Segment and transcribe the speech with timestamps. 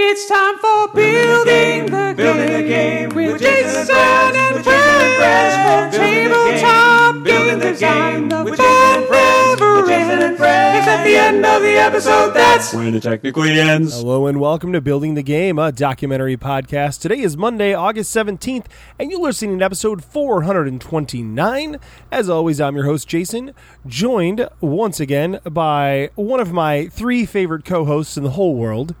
[0.00, 4.38] It's time for building the, Building the game game with with Jason Jason and Friends,
[4.38, 8.28] and with Jason and friends Friends, from building the tabletop game, building game the design.
[8.28, 10.38] The with Jason and fun never with Jason and ends.
[10.38, 10.78] Friends.
[10.78, 12.30] It's at the end of the episode.
[12.30, 13.96] That's When it technically ends.
[13.96, 17.00] Hello and welcome to Building the Game, a documentary podcast.
[17.00, 18.66] Today is Monday, August 17th,
[19.00, 21.76] and you're listening to episode 429.
[22.12, 23.52] As always, I'm your host, Jason,
[23.84, 28.94] joined once again by one of my three favorite co-hosts in the whole world,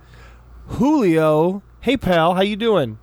[0.68, 1.62] Julio.
[1.80, 2.98] Hey pal, how you doing?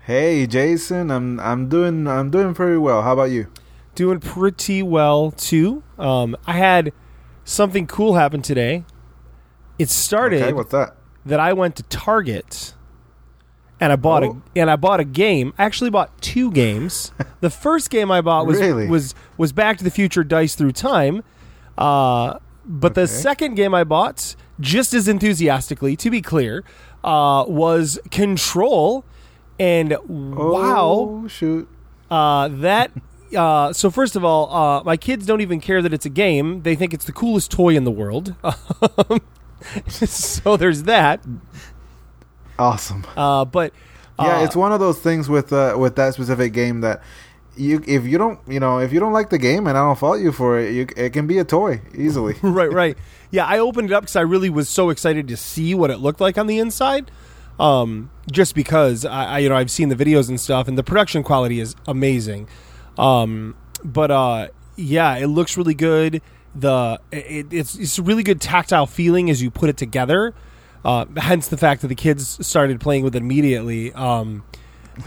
[0.00, 3.02] Hey Jason, I'm I'm doing I'm doing pretty well.
[3.02, 3.48] How about you?
[3.94, 5.82] Doing pretty well too.
[5.98, 6.92] Um, I had
[7.44, 8.84] something cool happen today.
[9.78, 10.96] It started Okay, what's that?
[11.26, 12.74] that I went to Target
[13.80, 14.42] and I bought Oh.
[14.54, 15.52] a and I bought a game.
[15.58, 17.12] I actually bought two games.
[17.40, 18.86] the first game I bought was Really?
[18.88, 21.22] was was Back to the Future Dice Through Time.
[21.76, 26.64] Uh, but the second game I bought, just as enthusiastically, to be clear,
[27.02, 29.04] uh, was Control.
[29.58, 30.88] And wow,
[31.24, 31.68] Oh shoot.
[32.10, 32.90] uh, that.
[33.36, 36.62] Uh, so first of all, uh, my kids don't even care that it's a game.
[36.62, 38.34] They think it's the coolest toy in the world.
[39.88, 41.20] so there's that.
[42.58, 43.06] Awesome.
[43.16, 43.72] Uh, but
[44.18, 47.02] yeah, uh, it's one of those things with uh, with that specific game that
[47.60, 49.98] you if you don't you know if you don't like the game and I don't
[49.98, 52.34] fault you for it, you, it can be a toy easily.
[52.42, 52.98] right, right.
[53.30, 55.98] Yeah, I opened it up because I really was so excited to see what it
[55.98, 57.10] looked like on the inside.
[57.60, 60.82] Um, just because I, I, you know, I've seen the videos and stuff, and the
[60.82, 62.48] production quality is amazing.
[62.96, 66.22] Um, but uh, yeah, it looks really good.
[66.54, 70.34] The it, it's it's a really good tactile feeling as you put it together.
[70.84, 73.92] Uh, hence the fact that the kids started playing with it immediately.
[73.92, 74.42] Um,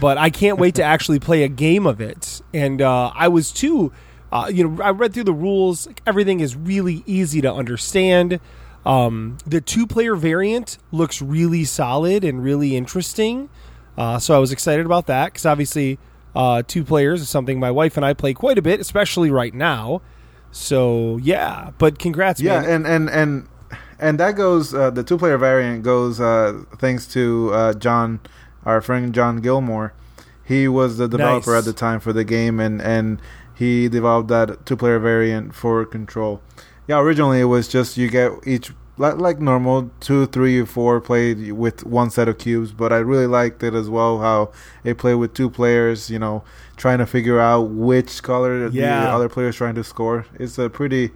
[0.00, 2.40] but I can't wait to actually play a game of it.
[2.52, 3.92] And uh, I was too,
[4.32, 5.88] uh, you know, I read through the rules.
[6.06, 8.40] Everything is really easy to understand.
[8.84, 13.48] Um, the two-player variant looks really solid and really interesting.
[13.96, 15.98] Uh, so I was excited about that because obviously,
[16.34, 19.54] uh, two players is something my wife and I play quite a bit, especially right
[19.54, 20.02] now.
[20.50, 22.70] So yeah, but congrats, yeah, man.
[22.70, 23.48] and and and
[23.98, 28.20] and that goes uh, the two player variant goes uh, thanks to uh, John,
[28.64, 29.92] our friend John Gilmore.
[30.44, 31.60] He was the developer Nice.
[31.60, 33.20] at the time for the game, and and
[33.54, 36.40] he developed that two player variant for Control.
[36.86, 41.00] Yeah, originally it was just you get each like, like normal two, three, or four
[41.00, 44.52] played with one set of cubes, but I really liked it as well how
[44.84, 46.10] it played with two players.
[46.10, 46.44] You know,
[46.76, 49.04] trying to figure out which color Yeah.
[49.04, 50.26] the other player's trying to score.
[50.38, 51.10] It's a pretty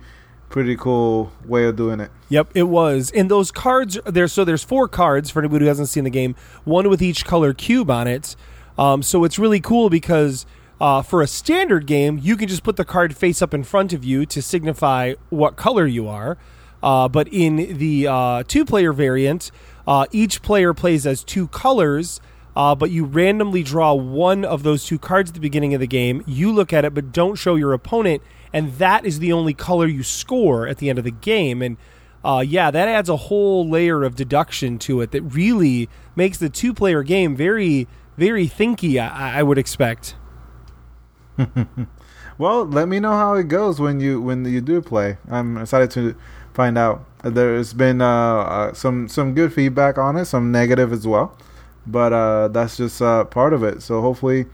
[0.49, 2.11] pretty cool way of doing it.
[2.29, 3.11] Yep, it was.
[3.11, 4.29] And those cards there.
[4.29, 7.53] so there's four cards for anybody who hasn't seen the game, one with each color
[7.53, 8.37] cube on it.
[8.77, 10.47] Um, so it's really cool because
[10.81, 13.93] uh, for a standard game, you can just put the card face up in front
[13.93, 16.39] of you to signify what color you are.
[16.83, 19.51] Uh, but in the uh, two-player variant,
[19.87, 22.21] uh, each player plays as two colors.
[22.59, 25.87] Uh, but you randomly draw one of those two cards at the beginning of the
[25.87, 26.25] game.
[26.27, 28.21] You look at it, but don't show your opponent,
[28.53, 31.63] and that is the only color you score at the end of the game.
[31.63, 31.77] And
[32.25, 36.49] uh, yeah, that adds a whole layer of deduction to it that really makes the
[36.49, 37.87] two-player game very,
[38.17, 39.01] very thinky.
[39.01, 40.17] I, I would expect.
[42.39, 45.19] Well, let me know how it goes when you when you do play.
[45.29, 46.15] I'm excited to
[46.55, 47.05] find out.
[47.25, 51.37] There's been uh, uh, some some good feedback on it, some negative as well,
[51.91, 53.82] but uh, that's just uh, part of it.
[53.82, 54.47] So hopefully,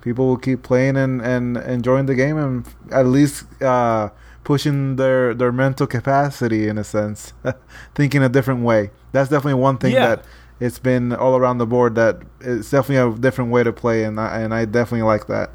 [0.00, 4.10] people will keep playing and, and enjoying the game and at least uh,
[4.44, 7.32] pushing their their mental capacity in a sense,
[7.94, 8.90] thinking a different way.
[9.12, 10.08] That's definitely one thing Yeah.
[10.16, 10.24] that
[10.60, 14.20] it's been all around the board that it's definitely a different way to play, and
[14.20, 15.50] I, and I definitely like that.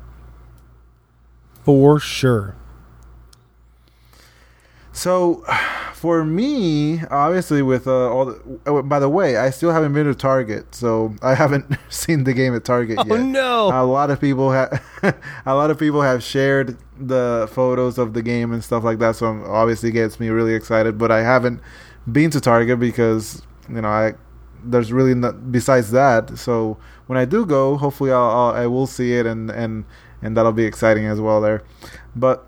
[1.64, 2.56] For sure.
[4.92, 5.44] So,
[6.08, 8.60] for me, obviously, with uh, all the.
[8.66, 12.32] Oh, by the way, I still haven't been to Target, so I haven't seen the
[12.32, 13.12] game at Target yet.
[13.12, 13.26] Oh yet.
[13.26, 13.68] no!
[13.74, 14.82] A lot of people have,
[15.46, 19.18] a lot of people have shared the photos of the game and stuff like that.
[19.18, 20.98] So um, obviously, gets me really excited.
[20.98, 21.60] But I haven't
[22.10, 24.14] been to Target because you know I
[24.64, 26.38] there's really not besides that.
[26.38, 26.78] So
[27.08, 29.84] when I do go, hopefully I'll, I'll I will see it and and
[30.22, 31.64] and that'll be exciting as well there.
[32.16, 32.47] But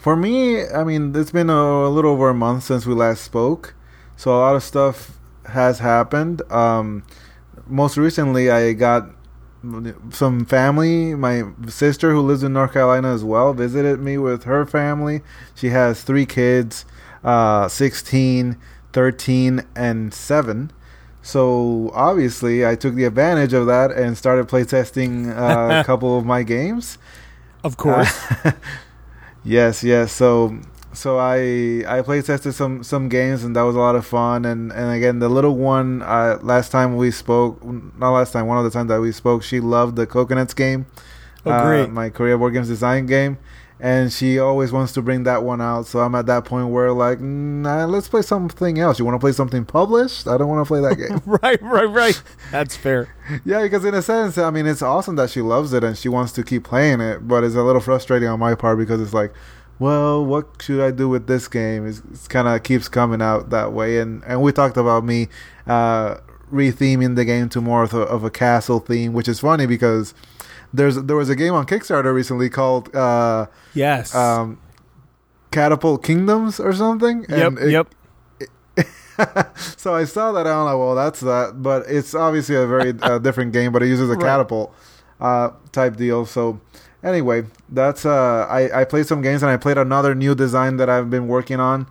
[0.00, 3.22] for me, I mean, it's been a, a little over a month since we last
[3.22, 3.74] spoke,
[4.16, 6.40] so a lot of stuff has happened.
[6.50, 7.04] Um,
[7.66, 9.10] most recently, I got
[10.10, 11.14] some family.
[11.14, 15.20] My sister, who lives in North Carolina as well, visited me with her family.
[15.54, 16.86] She has three kids,
[17.22, 18.56] uh, 16,
[18.94, 20.72] 13, and 7.
[21.20, 26.24] So obviously, I took the advantage of that and started playtesting uh, a couple of
[26.24, 26.96] my games.
[27.62, 28.18] of course.
[28.44, 28.52] Uh,
[29.44, 30.12] yes, yes.
[30.12, 30.58] So
[30.92, 34.44] so I I play tested some some games and that was a lot of fun
[34.44, 38.58] and and again the little one uh, last time we spoke not last time one
[38.58, 40.86] of the times that we spoke she loved the coconuts game
[41.46, 41.90] Oh, uh, great.
[41.90, 43.38] my Korea board games design game
[43.80, 46.92] and she always wants to bring that one out so I'm at that point where
[46.92, 50.66] like nah let's play something else you want to play something published I don't want
[50.66, 52.22] to play that game right, right, right.
[52.50, 53.14] That's fair.
[53.44, 56.08] yeah because in a sense I mean it's awesome that she loves it and she
[56.08, 59.14] wants to keep playing it but it's a little frustrating on my part because it's
[59.14, 59.32] like
[59.80, 61.86] well, what should I do with this game?
[61.86, 65.28] It's, it's kind of keeps coming out that way, and and we talked about me
[65.66, 66.18] uh,
[66.52, 70.12] retheming the game to more of a, of a castle theme, which is funny because
[70.72, 74.14] there's there was a game on Kickstarter recently called uh, Yes.
[74.14, 74.58] um,
[75.50, 77.24] Catapult Kingdoms or something.
[77.28, 77.54] yep.
[77.58, 77.88] it- yep.
[79.56, 82.94] so I saw that and I'm like, well, that's that, but it's obviously a very
[83.02, 84.22] uh, different game, but it uses a Right.
[84.22, 84.74] catapult
[85.20, 86.24] uh, type deal.
[86.24, 86.58] So
[87.02, 90.88] anyway, that's uh, I I played some games and I played another new design that
[90.88, 91.86] I've been working on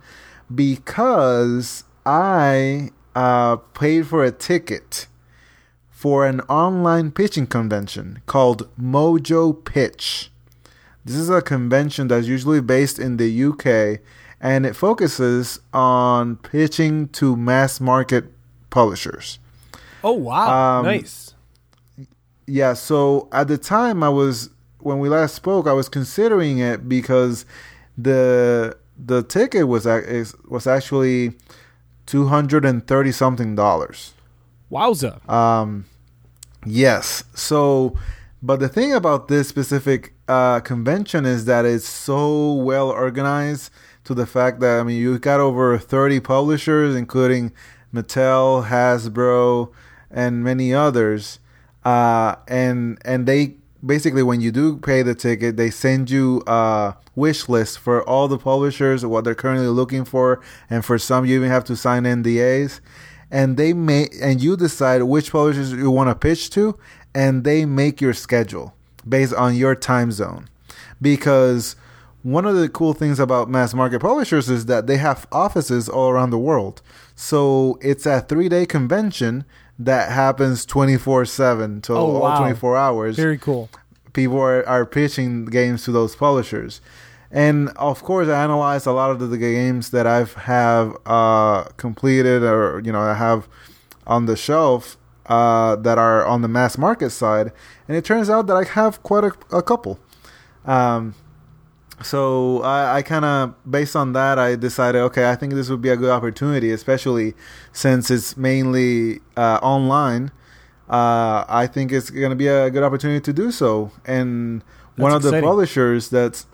[0.52, 5.06] because I uh, paid for a ticket
[6.00, 10.30] for an online pitching convention called Mojo Pitch.
[11.04, 14.00] This is a convention that's usually based in the UK
[14.40, 18.32] and it focuses on pitching to mass market
[18.70, 19.40] publishers.
[20.02, 20.78] Oh wow.
[20.78, 21.34] Um, nice.
[22.46, 24.48] Yeah, so at the time I was
[24.78, 27.44] when we last spoke, I was considering it because
[27.98, 29.84] the the ticket was
[30.48, 31.34] was actually
[32.06, 34.14] two hundred and thirty something dollars.
[34.70, 35.28] Wowza.
[35.28, 35.84] Um,
[36.64, 37.24] yes.
[37.34, 37.96] So,
[38.42, 43.70] but the thing about this specific uh, convention is that it's so well organized
[44.04, 47.52] to the fact that I mean you've got over thirty publishers, including
[47.92, 49.72] Mattel, Hasbro,
[50.10, 51.40] and many others.
[51.84, 56.94] Uh, and and they basically when you do pay the ticket, they send you a
[57.14, 61.36] wish list for all the publishers, what they're currently looking for, and for some you
[61.36, 62.80] even have to sign NDAs
[63.30, 66.76] and they may and you decide which publishers you want to pitch to
[67.14, 68.74] and they make your schedule
[69.08, 70.48] based on your time zone
[71.00, 71.76] because
[72.22, 76.10] one of the cool things about mass market publishers is that they have offices all
[76.10, 76.82] around the world
[77.14, 79.44] so it's a three day convention
[79.78, 82.38] that happens 24-7 to Oh, all wow.
[82.38, 83.70] 24 hours Very cool.
[84.12, 86.80] people are, are pitching games to those publishers
[87.30, 92.42] and of course i analyzed a lot of the, games that i've have uh, completed
[92.42, 93.48] or you know i have
[94.06, 94.96] on the shelf
[95.30, 97.52] uh, that are on the mass market side.
[97.86, 99.98] And it turns out that i have quite a, a couple.
[100.64, 101.14] Um,
[102.02, 105.82] so I, I kind of based on that I decided okay I think this would
[105.82, 107.34] be a good opportunity especially
[107.72, 110.32] since it's mainly uh, online.
[110.88, 113.92] Uh, I think it's going to be a good opportunity to do so.
[114.04, 114.64] And
[114.96, 116.46] one That's of the publishers that's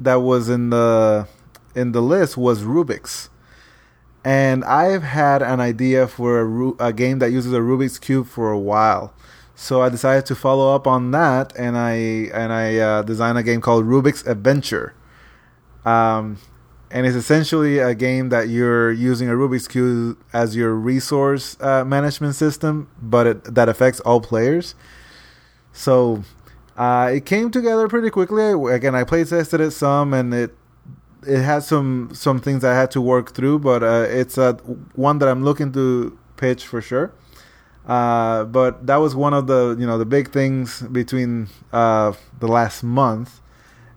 [0.00, 1.26] that was in the
[1.74, 3.30] in the list was Rubik's
[4.24, 8.26] and I've had an idea for a, Ru- a game that uses a Rubik's cube
[8.26, 9.12] for a while.
[9.54, 11.92] So I decided to follow up on that, and I
[12.32, 14.94] and I uh, designed a game called Rubik's Adventure.
[15.84, 16.38] Um,
[16.90, 21.84] and it's essentially a game that you're using a Rubik's cube as your resource uh,
[21.84, 24.74] management system, but it, that affects all players.
[25.72, 26.24] So
[26.76, 28.52] uh, it came together pretty quickly.
[28.72, 30.54] Again, I play tested it some, and it
[31.26, 34.54] it had some some things I had to work through, but uh, it's uh,
[34.94, 37.12] one that I'm looking to pitch for sure.
[37.86, 42.48] Uh, but that was one of the you know the big things between uh, the
[42.48, 43.40] last month,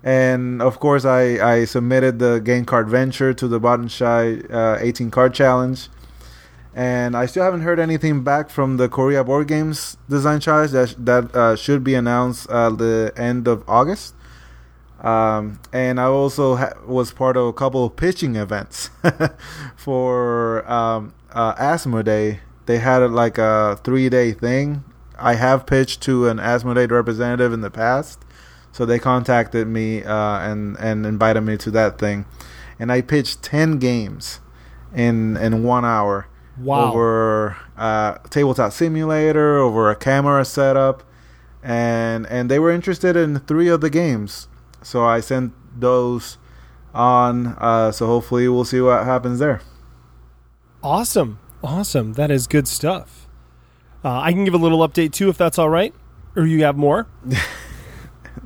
[0.04, 1.22] and of course I,
[1.54, 5.88] I submitted the game card venture to the Button Shy uh, 18 card challenge,
[6.78, 11.06] and I still haven't heard anything back from the Korea Board Games Design Challenge that
[11.06, 14.14] that uh, should be announced uh, the end of August.
[15.02, 18.92] Um, and I also ha- was part of a couple of pitching events
[19.76, 22.42] for um, uh, Asmodee.
[22.68, 24.84] They had like a three day thing.
[25.18, 28.24] I have pitched to an Asmodee representative in the past,
[28.72, 32.28] so they contacted me uh, and and invited me to that thing,
[32.78, 34.42] and I pitched ten games
[34.94, 36.28] in in one hour
[36.60, 36.90] Wow.
[36.92, 41.04] over uh, tabletop simulator, over a camera setup,
[41.64, 44.48] and and they were interested in three of the games.
[44.82, 46.38] So I sent those
[46.94, 47.48] on.
[47.60, 49.62] Uh, so hopefully we'll see what happens there.
[50.84, 51.40] Awesome.
[51.64, 52.14] Awesome.
[52.14, 53.28] That is good stuff.
[54.06, 55.94] Uh, I can give a little update too, if that's all right.
[56.36, 57.08] Or you have more?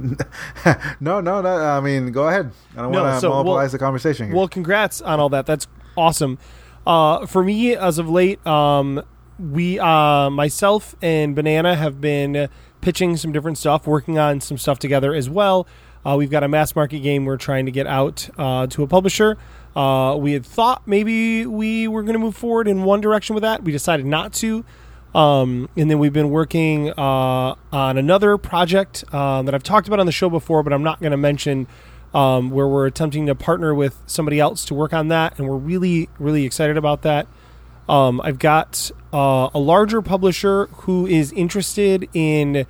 [0.99, 1.47] no, no, no.
[1.49, 2.51] I mean, go ahead.
[2.77, 4.35] I don't No, want to so, well- monopolize the conversation here.
[4.35, 5.45] Well, congrats on all that.
[5.45, 6.39] That's awesome.
[6.85, 9.01] Uh, for me, as of late, um,
[9.39, 12.49] we, uh, myself and Banana have been
[12.81, 15.67] pitching some different stuff, working on some stuff together as well.
[16.05, 18.87] Uh, we've got a mass market game we're trying to get out uh, to a
[18.87, 19.37] publisher.
[19.75, 23.43] Uh, we had thought maybe we were going to move forward in one direction with
[23.43, 23.63] that.
[23.63, 24.65] We decided not to.
[25.13, 29.99] Um, and then we've been working uh, on another project uh, that I've talked about
[29.99, 31.67] on the show before, but I'm not going to mention.
[32.13, 35.55] Um, where we're attempting to partner with somebody else to work on that, and we're
[35.55, 37.25] really, really excited about that.
[37.87, 42.65] Um, I've got uh, a larger publisher who is interested in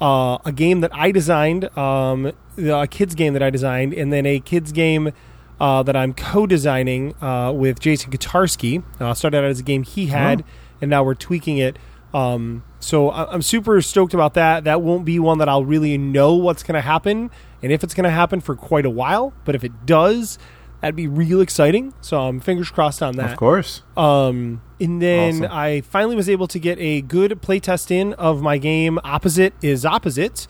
[0.00, 4.24] uh, a game that I designed, um, a kids game that I designed, and then
[4.24, 5.12] a kids game
[5.60, 8.82] uh, that I'm co-designing uh, with Jason Kotarski.
[9.00, 10.44] Uh, started out as a game he had,
[10.80, 11.78] and now we're tweaking it.
[12.14, 14.64] Um, so I'm super stoked about that.
[14.64, 17.30] That won't be one that I'll really know what's going to happen
[17.62, 19.32] and if it's going to happen for quite a while.
[19.44, 20.38] But if it does,
[20.80, 21.94] that'd be real exciting.
[22.00, 23.32] So I'm fingers crossed on that.
[23.32, 23.82] Of course.
[23.96, 25.56] Um, and then Awesome.
[25.56, 28.98] I finally was able to get a good playtest in of my game.
[29.04, 30.46] Opposite is opposite.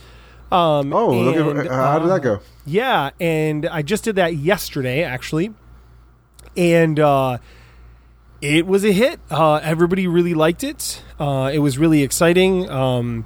[0.51, 2.41] Um, Oh, look and, at how did uh, that go?
[2.65, 5.53] Yeah, and I just did that yesterday, actually,
[6.57, 7.39] and uh,
[8.41, 9.21] it was a hit.
[9.31, 11.03] Uh, everybody really liked it.
[11.19, 12.69] Uh, it was really exciting.
[12.71, 13.25] Um,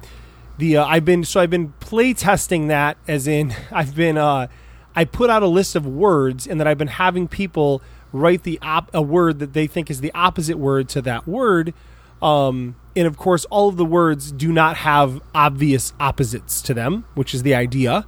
[0.61, 4.47] the uh, I've been so I've been play testing that as in I've been uh,
[4.95, 7.81] I put out a list of words and then I've been having people
[8.13, 11.73] write the op- a word that they think is the opposite word to that word.
[12.21, 17.05] Um, and of course, all of the words do not have obvious opposites to them,
[17.15, 18.05] which is the idea.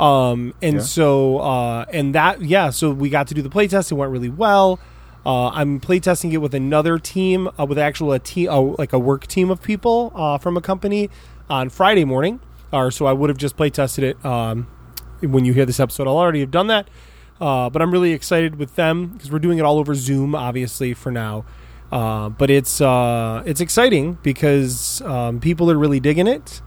[0.00, 0.80] Um, and Yeah.
[0.80, 3.90] so, uh, and that, yeah, so we got to do the playtest.
[3.90, 4.78] It went really well.
[5.26, 8.98] Uh, I'm playtesting it with another team, uh, with actual a team, uh, like a
[8.98, 11.10] work team of people uh, from a company
[11.52, 12.40] on Friday morning.
[12.72, 14.24] Or so I would have just play tested it.
[14.24, 14.66] Um,
[15.20, 16.88] when you hear this episode, I'll already have done that.
[17.38, 20.94] Uh, but I'm really excited with them because we're doing it all over Zoom, obviously
[20.94, 21.44] for now.
[21.90, 26.62] Uh, but it's uh, it's exciting because um, people are really digging it,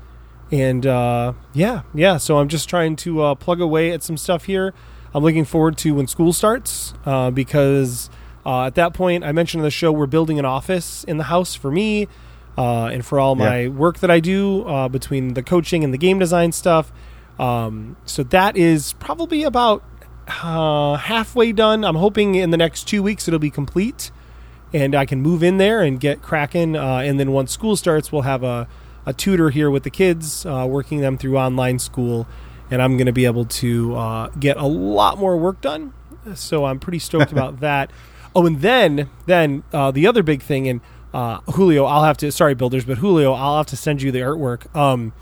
[0.52, 2.18] and uh, yeah, yeah.
[2.18, 4.76] So I'm just trying to uh, plug away at some stuff here.
[5.16, 8.12] I'm looking forward to when school starts uh, because
[8.46, 11.56] at that point, I mentioned in the show we're building an office in the house
[11.56, 12.08] for me
[12.58, 13.68] uh, and for all my Yeah.
[13.70, 16.92] work that I do uh, between the coaching and the game design stuff.
[17.38, 19.84] Um, so that is probably about
[20.42, 21.84] uh, halfway done.
[21.84, 24.10] I'm hoping in the next two weeks it'll be complete,
[24.74, 26.76] and I can move in there and get cracking.
[26.76, 28.68] Uh, and then once school starts, we'll have a,
[29.06, 32.26] a tutor here with the kids, uh, working them through online school,
[32.72, 35.94] and I'm going to be able to uh, get a lot more work done.
[36.34, 37.92] So I'm pretty stoked about that.
[38.36, 40.82] Oh, and then then uh, the other big thing, and
[41.16, 44.20] uh, Julio, I'll have to sorry builders, but Julio, I'll have to send you the
[44.20, 44.76] artwork.
[44.76, 45.14] Um,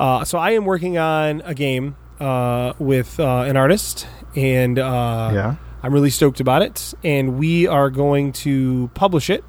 [0.00, 5.30] uh, so I am working on a game uh, with uh, an artist, and uh,
[5.34, 5.56] Yeah.
[5.82, 6.94] I'm really stoked about it.
[7.04, 9.44] And we are going to publish it.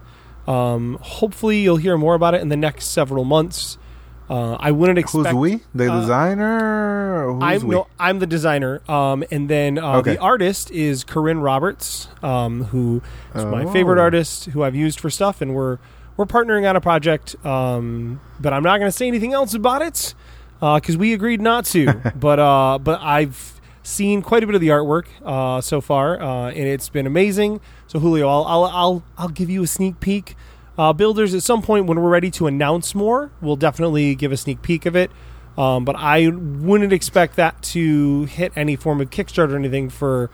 [0.48, 3.78] Um, hopefully, you'll hear more about it in the next several months.
[4.30, 5.28] Uh, I wouldn't expect.
[5.28, 5.60] Who's we?
[5.76, 7.32] The uh, designer?
[7.32, 7.76] Who's I'm we?
[7.76, 10.14] no, I'm the designer, um, and then uh, Okay.
[10.16, 13.02] the artist is Corinne Roberts, um, who
[13.36, 13.72] is my Oh.
[13.72, 15.78] favorite artist, who I've used for stuff, and we're
[16.18, 17.36] we're partnering on a project.
[17.46, 20.16] Um, but I'm not going to say anything else about it
[20.60, 21.94] because we agreed not to.
[22.16, 26.48] but uh, but I've seen quite a bit of the artwork uh, so far, uh,
[26.50, 27.60] and it's been amazing.
[27.88, 30.36] So Julio, I'll I'll I'll, I'll give you a sneak peek.
[30.78, 34.38] Uh, builders, at some point when we're ready to announce more, we'll definitely give a
[34.38, 35.12] sneak peek of it.
[35.58, 40.30] Um, but I wouldn't expect that to hit any form of Kickstarter or anything for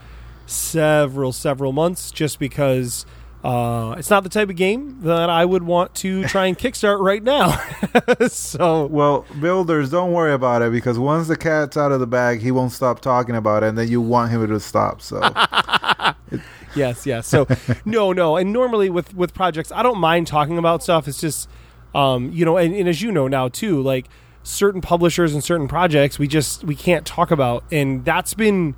[0.47, 3.05] several, several months, just because
[3.43, 6.99] uh, it's not the type of game that I would want to try and kickstart
[7.01, 7.59] right now.
[8.27, 12.41] so, Well, builders, don't worry about it because once the cat's out of the bag,
[12.41, 15.01] he won't stop talking about it, and then you want him to stop.
[15.01, 15.19] So,
[16.75, 17.27] yes, yes.
[17.27, 17.47] So,
[17.85, 18.37] no, no.
[18.37, 21.07] And normally with with projects, I don't mind talking about stuff.
[21.07, 21.49] It's just,
[21.93, 24.07] um, you know, and, and as you know now too, like
[24.43, 28.75] certain publishers and certain projects, we just we can't talk about, and that's been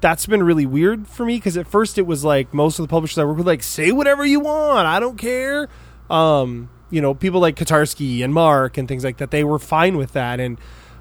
[0.00, 2.88] that's been really weird for me because at first it was like most of the
[2.88, 5.68] publishers I work with like say whatever you want, I don't care.
[6.08, 9.96] Um, you know, people like Kotarski and Mark and things like that, they were fine
[9.96, 10.58] with that, and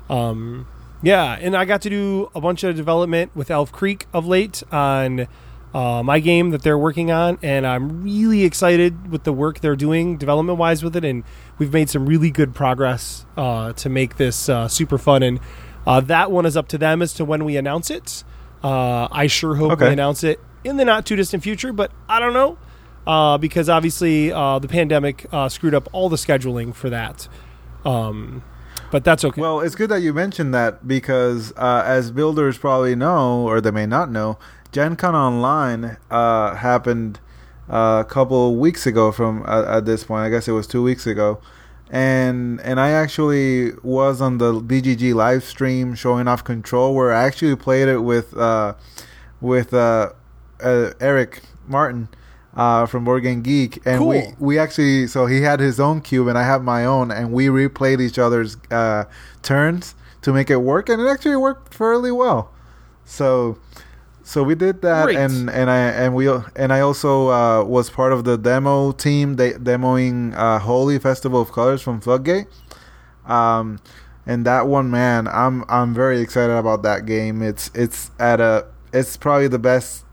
[0.10, 0.68] um,
[1.02, 4.64] yeah, and I got to do a bunch of development with Elf Creek of late
[4.72, 5.28] on
[5.78, 9.76] uh, my game that they're working on, and I'm really excited with the work they're
[9.76, 11.24] doing development wise with it, and
[11.60, 15.22] we've made some really good progress uh, to make this uh, super fun.
[15.22, 15.40] And
[15.86, 18.24] uh, that one is up to them as to when we announce it.
[18.64, 22.20] Uh, I sure hope we announce it in the not too distant future, but I
[22.20, 22.58] don't know
[23.06, 27.28] uh, because obviously uh, the pandemic uh, screwed up all the scheduling for that.
[27.86, 28.44] Um,
[28.92, 29.42] but that's okay.
[29.42, 33.72] well, it's good that you mentioned that because, uh, as builders probably know, or they
[33.72, 34.38] may not know,
[34.78, 37.20] Gen Con Online uh, happened
[37.68, 39.12] uh, a couple weeks ago.
[39.12, 41.42] From uh, at this point, I guess it was two weeks ago,
[41.90, 47.24] and and I actually was on the BGG live stream showing off Control, where I
[47.24, 48.76] actually played it with uh,
[49.42, 50.12] with uh,
[50.64, 52.08] uh, Eric Martin
[52.56, 54.36] uh, from Board Game Geek, and we Cool.
[54.38, 57.48] we actually so he had his own cube and I had my own, and we
[57.48, 59.06] replayed each other's uh,
[59.42, 62.52] turns to make it work, and it actually worked fairly well.
[63.06, 63.58] So
[64.28, 65.16] so we did that, Great.
[65.16, 69.38] and and I and we and I also uh, was part of the demo team,
[69.38, 72.48] de- demoing uh, Holi Festival of Colors from Floodgate.
[73.26, 73.80] Um,
[74.26, 77.42] and that one, man, I'm I'm very excited about that game.
[77.42, 80.04] It's it's at a it's probably the best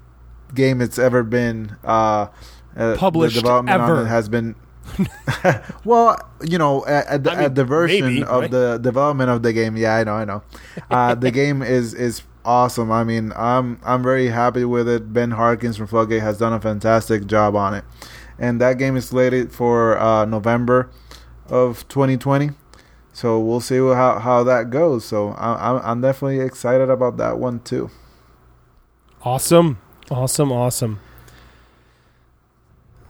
[0.55, 1.77] game it's ever been.
[1.83, 2.29] Uh,
[2.77, 3.97] uh, Published development ever.
[3.97, 4.55] on it has been.
[5.85, 8.51] well, you know, at, at, the, I mean, at the version maybe, of right?
[8.51, 10.43] the development of the game, yeah, I know, I know.
[10.89, 12.91] Uh, the game is is awesome.
[12.91, 15.13] I mean, I'm I'm very happy with it.
[15.13, 17.85] Ben Harkins from Floodgate has done a fantastic job on it,
[18.39, 20.91] and that game is slated for uh, November
[21.49, 22.51] of 2020.
[23.13, 25.05] So we'll see how how that goes.
[25.05, 27.91] So I'm I'm definitely excited about that one too.
[29.23, 29.79] Awesome.
[30.11, 30.53] Awesome.
[30.53, 31.01] Awesome.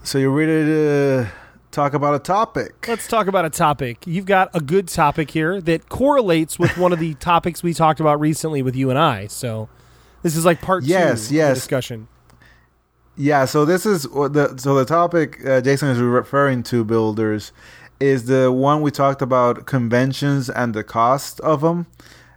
[0.02, 1.32] So you're ready to
[1.74, 2.86] talk about a topic?
[2.86, 4.06] Let's talk about a topic.
[4.06, 8.00] You've got a good topic here that correlates with one of the topics we talked
[8.00, 9.26] about recently with you and I.
[9.26, 9.68] So
[10.22, 11.54] this is like part Yes, two of the yes.
[11.56, 12.08] discussion.
[13.16, 17.52] Yeah, so this is what the so the topic uh, Jason is referring to builders
[18.00, 21.86] is the one we talked about conventions and the cost of them,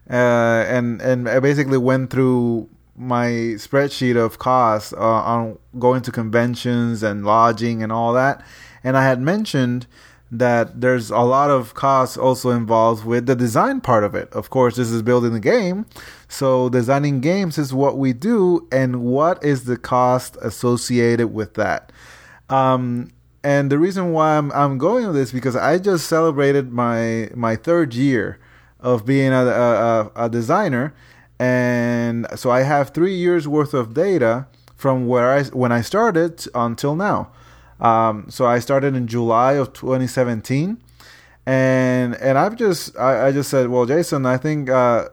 [0.08, 3.28] uh, and and I basically went through my
[3.58, 8.46] spreadsheet of costs uh, on going to conventions and lodging and all that,
[8.84, 9.88] and I had mentioned
[10.32, 14.30] that there's a lot of costs also involved with the design part of it.
[14.34, 15.86] Of course, this is building the game.
[16.28, 21.92] So designing games is what we do and what is the cost associated with that.
[22.50, 23.10] Um,
[23.44, 27.56] and the reason why I'm, I'm going with this because I just celebrated my my
[27.56, 28.40] third year
[28.80, 30.94] of being a, a, a designer,
[31.40, 36.46] and so I have three years worth of data from where I when I started
[36.54, 37.32] until now.
[37.80, 40.82] Um, so I started in July of 2017,
[41.46, 45.10] and and I've just I, I just said, well, Jason, I think uh,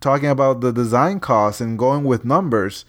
[0.00, 2.84] talking about the design costs and going with numbers,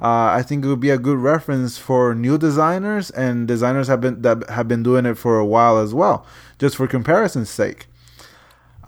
[0.00, 4.00] uh, I think it would be a good reference for new designers and designers have
[4.00, 6.24] been that have been doing it for a while as well,
[6.58, 7.86] just for comparison's sake.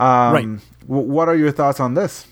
[0.01, 0.49] Um, Right.
[0.89, 2.27] w- what are your thoughts on this?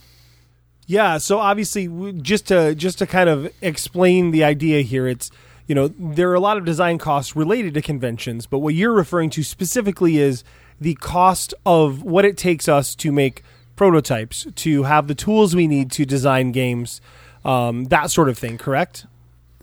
[0.87, 1.87] Yeah, so obviously,
[2.21, 5.31] just to just to kind of explain the idea here, it's
[5.71, 8.93] you know there are a lot of design costs related to conventions, but what you're
[8.93, 10.43] referring to specifically is
[10.81, 13.45] the cost of what it takes us to make
[13.77, 17.01] prototypes, to have the tools we need to design games,
[17.45, 18.59] um, that sort of thing.
[18.59, 19.07] Correct?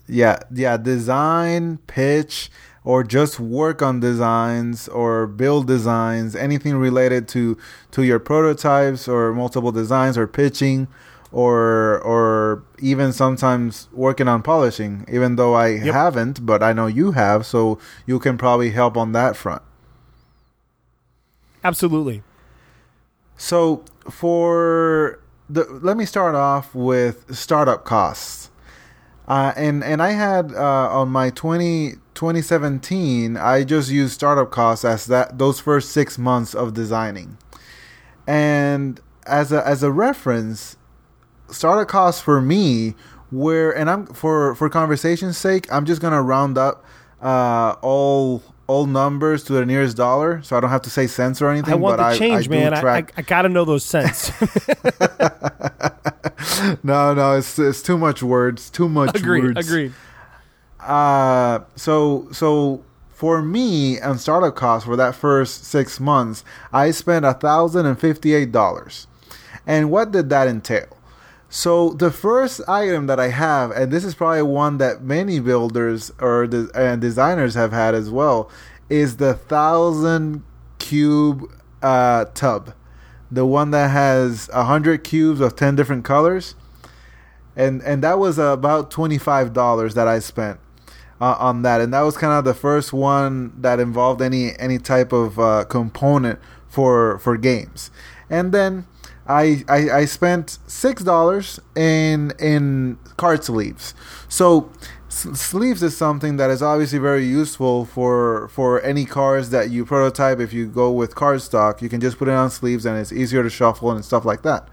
[0.06, 2.50] Yeah, yeah, design, pitch,
[2.84, 7.58] or just work on designs or build designs, anything related to
[7.90, 10.88] to your prototypes or multiple designs or pitching
[11.32, 15.94] or or even sometimes working on polishing, even though I Yep.
[15.94, 19.62] haven't, but I know you have, so you can probably help on that front.
[21.64, 22.22] Absolutely.
[23.36, 28.50] So for the let me start off with startup costs.
[29.26, 34.86] Uh, and and I had uh, on my 20, 2017, I just used startup costs
[34.86, 37.36] as that those first six months of designing,
[38.26, 40.77] and as a as a reference,
[41.50, 42.94] startup costs for me
[43.30, 46.84] were and I'm for for conversation's sake, I'm just gonna round up
[47.20, 51.40] uh, all all numbers to the nearest dollar, so I don't have to say cents
[51.40, 51.72] or anything.
[51.72, 52.74] I want but the change, man.
[52.74, 54.30] I, I, track- I got to know those cents.
[56.82, 59.44] no, no, it's it's too much words, too much agreed.
[59.44, 59.66] words.
[59.66, 59.92] Agreed.
[60.80, 67.24] Uh, so so for me on startup costs for that first six months, I spent
[67.24, 69.06] a thousand and fifty eight dollars.
[69.66, 70.97] And what did that entail?
[71.50, 76.12] So the first item that I have, and this is probably one that many builders
[76.20, 78.50] or de- and designers have had as well,
[78.90, 80.44] is the thousand
[80.78, 81.50] cube
[81.82, 82.74] uh, tub,
[83.30, 86.54] the one that has a hundred cubes of ten different colors.
[87.56, 90.60] And and that was about twenty five dollars that I spent
[91.18, 94.78] uh, on that, and that was kind of the first one that involved any any
[94.78, 97.90] type of uh, component for for games,
[98.28, 98.86] and then.
[99.28, 103.94] I, I, I spent six dollars in in card sleeves.
[104.28, 104.72] So
[105.10, 110.40] sleeves is something that is obviously very useful for for any cards that you prototype.
[110.40, 113.42] If you go with cardstock, you can just put it on sleeves and it's easier
[113.42, 114.68] to shuffle and stuff like that.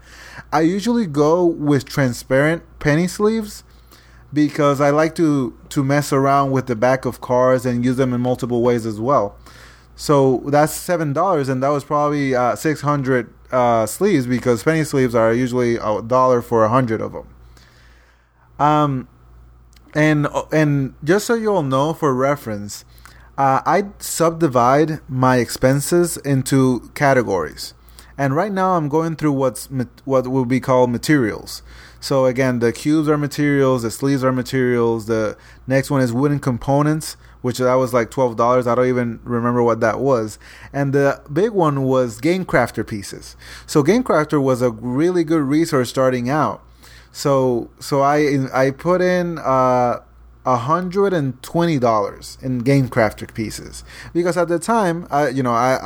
[0.52, 3.62] I usually go with transparent penny sleeves
[4.32, 8.12] because I like to to mess around with the back of cards and use them
[8.14, 9.36] in multiple ways as well.
[9.96, 14.84] So that's seven dollars, and that was probably uh, six hundred uh, sleeves because penny
[14.84, 17.28] sleeves are usually a dollar for a hundred of them.
[18.58, 19.08] Um,
[19.94, 22.84] and and just so you all know, for reference,
[23.38, 27.72] uh, I subdivide my expenses into categories,
[28.18, 29.66] and right now I'm going through what's
[30.04, 31.62] what will be called materials.
[32.00, 35.06] So again, the cubes are materials, the sleeves are materials.
[35.06, 38.66] The next one is wooden components, which that was like twelve dollars.
[38.66, 40.36] I don't even remember what that was.
[40.72, 43.36] And the big one was Game Crafter pieces.
[43.68, 46.60] So Game Crafter was a really good resource starting out.
[47.12, 50.00] So so I I put in uh
[50.44, 55.54] hundred and twenty dollars in Game Crafter pieces because at the time I you know
[55.54, 55.78] I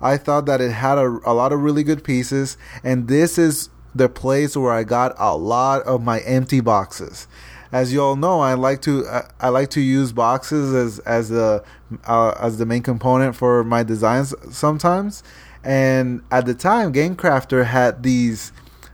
[0.00, 3.36] I I thought that it had a, a lot of really good pieces and this
[3.36, 7.28] is the place where I got a lot of my empty boxes.
[7.72, 11.28] As you all know, I like to uh, I like to use boxes as as
[11.28, 11.64] the
[12.06, 15.22] uh, as the main component for my designs sometimes.
[15.64, 18.52] And at the time, Game Crafter had these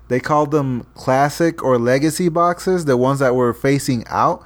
[0.08, 4.42] they called them classic or legacy boxes, the ones that were facing out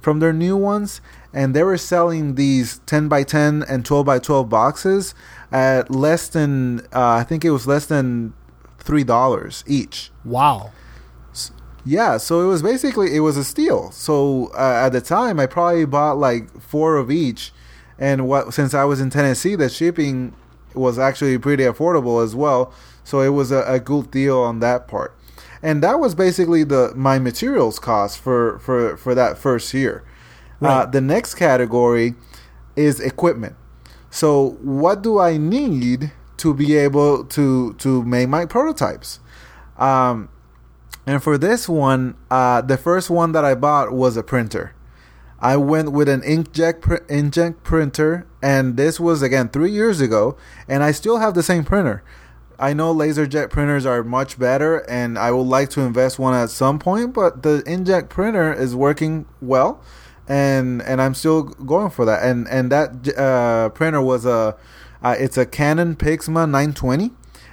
[0.00, 1.00] from their new ones,
[1.32, 5.14] and they were selling these 10 by 10 and 12 by 12 boxes
[5.52, 8.34] at less than uh, I think it was less than
[8.78, 10.10] three dollars each.
[10.24, 10.72] Wow.
[11.84, 13.90] Yeah, so it was basically it was a steal.
[13.90, 17.52] So uh, at the time, I probably bought like four of each,
[17.98, 20.34] and what since I was in Tennessee, the shipping
[20.74, 22.72] was actually pretty affordable as well.
[23.02, 25.16] So it was a, a good deal on that part,
[25.62, 30.04] and that was basically the my materials cost for for for that first year.
[30.62, 32.14] Uh, the next category
[32.76, 33.56] is equipment.
[34.10, 39.20] So what do I need to be able to to make my prototypes?
[39.78, 40.28] Um,
[41.06, 44.74] and for this one, uh, the first one that I bought was a printer.
[45.40, 50.36] I went with an inkjet pr- inkjet printer, and this was again three years ago,
[50.68, 52.02] and I still have the same printer.
[52.58, 56.50] I know laserjet printers are much better, and I would like to invest one at
[56.50, 59.82] some point, but the inkjet printer is working well,
[60.28, 62.22] and and I'm still going for that.
[62.22, 64.56] And and that uh, printer was a
[65.02, 67.12] uh, it's a Canon Pixma 920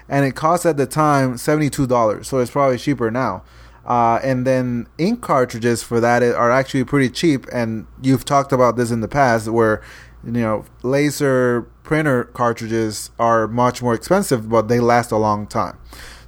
[0.09, 3.43] and it cost at the time $72 so it's probably cheaper now
[3.85, 8.75] uh, and then ink cartridges for that are actually pretty cheap and you've talked about
[8.75, 9.81] this in the past where
[10.23, 15.77] you know laser printer cartridges are much more expensive but they last a long time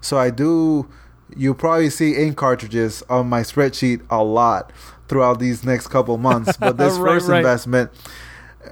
[0.02, 0.88] so i do
[1.36, 4.72] you probably see ink cartridges on my spreadsheet a lot
[5.08, 7.38] throughout these next couple months but this Right, first right.
[7.38, 7.92] investment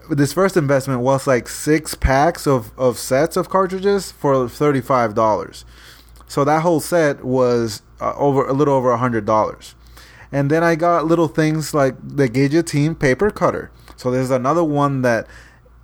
[0.10, 5.16] this first investment was like six packs of, of sets of cartridges for thirty five
[5.16, 5.66] dollars.
[6.28, 9.76] So that whole set was uh, over a little over a hundred dollars.
[10.32, 13.72] And then I got little things like the Guillotine paper cutter.
[13.96, 15.26] So there's another one that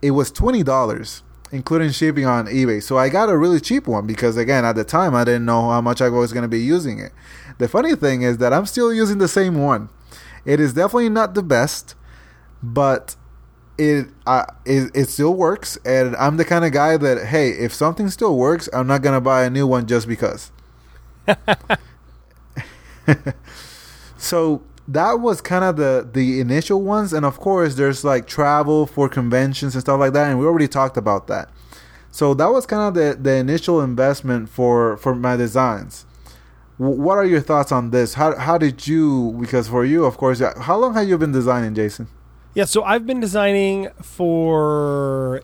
[0.02, 2.84] it was twenty dollars, including shipping on eBay.
[2.84, 5.70] So I got a really cheap one because again at the time I didn't know
[5.70, 7.14] how much I was going to be using it.
[7.58, 9.90] The funny thing is that I'm still using the same one.
[10.44, 11.96] It is definitely not the best,
[12.62, 13.16] but
[13.78, 17.74] it uh, it, it still works and i'm the kind of guy that hey if
[17.74, 20.52] something still works i'm not gonna buy a new one just because.
[24.18, 28.86] So that was kind of the the initial ones and of course there's like travel
[28.86, 31.50] for conventions and stuff like that and we already talked about that.
[32.12, 36.06] So that was kind of the the initial investment for for my designs.
[36.80, 38.16] W- what are your thoughts on this?
[38.16, 41.76] How how did you because for you of course how long have you been designing
[41.76, 42.08] jason
[42.56, 45.42] Yeah, so I've been designing for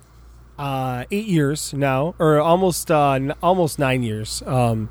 [0.59, 4.43] uh, eight years now, or almost uh, n- almost nine years.
[4.45, 4.89] Um,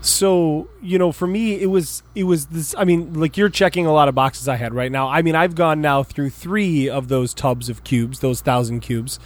[0.00, 2.74] so you know, for me, it was it was this.
[2.78, 5.08] I mean, like you're checking a lot of boxes I had right now.
[5.08, 9.18] I mean, I've gone now through three of those tubs of cubes, those thousand cubes,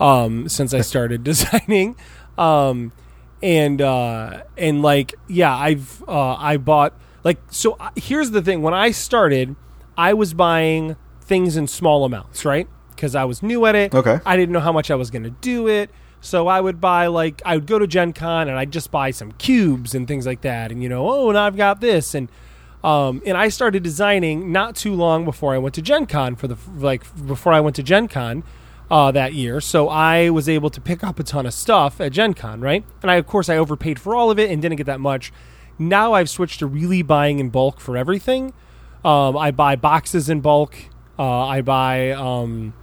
[0.00, 1.94] um, since I started designing.
[2.38, 2.92] Um,
[3.42, 7.74] and uh, and like yeah, I've uh, I bought like so.
[7.78, 9.56] uh, Here's the thing: when I started,
[9.98, 12.68] I was buying things in small amounts, right?
[12.90, 13.94] Because I was new at it.
[13.94, 14.20] Okay.
[14.24, 15.90] I didn't know how much I was going to do it.
[16.20, 19.10] So I would buy like I would go to Gen Con and I'd just buy
[19.10, 20.72] some cubes and things like that.
[20.72, 22.30] And you know, oh, and I've got this and
[22.82, 26.48] um, and I started designing not too long before I went to Gen Con for
[26.48, 28.44] the like before I went to Gen Con
[28.90, 29.60] uh, that year.
[29.60, 32.84] So I was able to pick up a ton of stuff at Gen Con, right?
[33.02, 35.32] And I of course I overpaid for all of it and didn't get that much.
[35.78, 38.52] Now I've switched to really buying in bulk for everything.
[39.04, 40.76] Um, I buy boxes in bulk.
[41.18, 42.74] Uh, I buy um,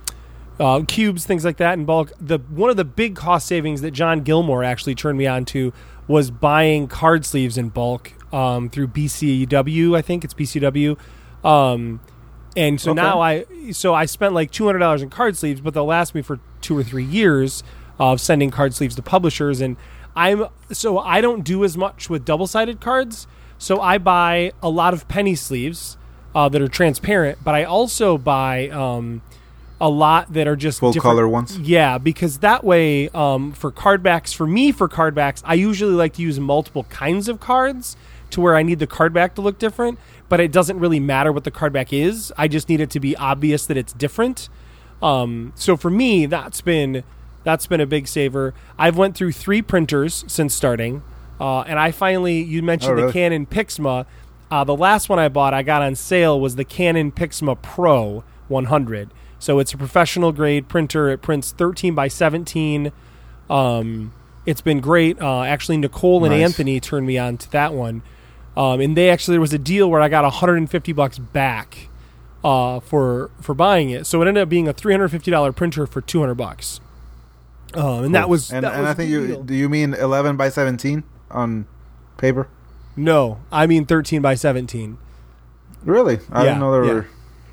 [0.60, 2.12] uh, cubes, things like that in bulk.
[2.20, 5.74] The one of the big cost savings that John Gilmore actually turned me on to
[6.08, 9.96] was buying card sleeves in bulk um, through BCW.
[9.96, 10.98] I think it's BCW.
[11.44, 12.00] Um,
[12.56, 13.02] and so Okay.
[13.02, 16.14] now I so I spent like two hundred dollars in card sleeves, but they'll last
[16.16, 17.64] me for two or three years
[18.00, 19.62] of sending card sleeves to publishers.
[19.62, 19.78] And
[20.16, 23.28] I'm so I don't do as much with double sided cards.
[23.58, 25.98] So I buy a lot of penny sleeves
[26.36, 29.22] uh, that are transparent, but I also buy um,
[29.80, 31.58] a lot that are just Full different- color ones?
[31.60, 35.94] Yeah, because that way, um, for card backs, for me, for card backs, I usually
[35.94, 37.96] like to use multiple kinds of cards
[38.32, 41.32] to where I need the card back to look different, but it doesn't really matter
[41.32, 42.34] what the card back is.
[42.38, 44.50] I just need it to be obvious that it's different.
[45.04, 47.04] Um, so for me, that's been
[47.44, 48.54] that's been a big saver.
[48.80, 51.04] I've went through three printers since starting,
[51.42, 53.12] uh, and I finally you mentioned Oh, the?
[53.14, 54.06] Canon Pixma.
[54.54, 58.24] Uh, the last one I bought, I got on sale, was the Canon Pixma Pro
[58.50, 59.12] 100.
[59.40, 61.10] So it's a professional grade printer.
[61.10, 62.92] It prints 13 by 17.
[63.50, 64.14] Um,
[64.46, 65.20] it's been great.
[65.20, 66.44] Uh, actually, Nicole and Nice.
[66.44, 68.04] Anthony turned me on to that one,
[68.56, 71.90] um, and they actually there was a deal where I got 150 bucks back
[72.44, 74.06] uh, for for buying it.
[74.06, 76.80] So it ended up being a 350 dollar printer for 200 bucks.
[77.74, 79.44] Um, and that was and, that and was I think you deal.
[79.44, 81.66] do you mean 11 by 17 on
[82.18, 82.50] paper?
[82.96, 84.98] No, I mean 13 by 17.
[85.84, 86.20] Really?
[86.32, 86.94] I Yeah, didn't know there yeah.
[86.94, 87.08] were.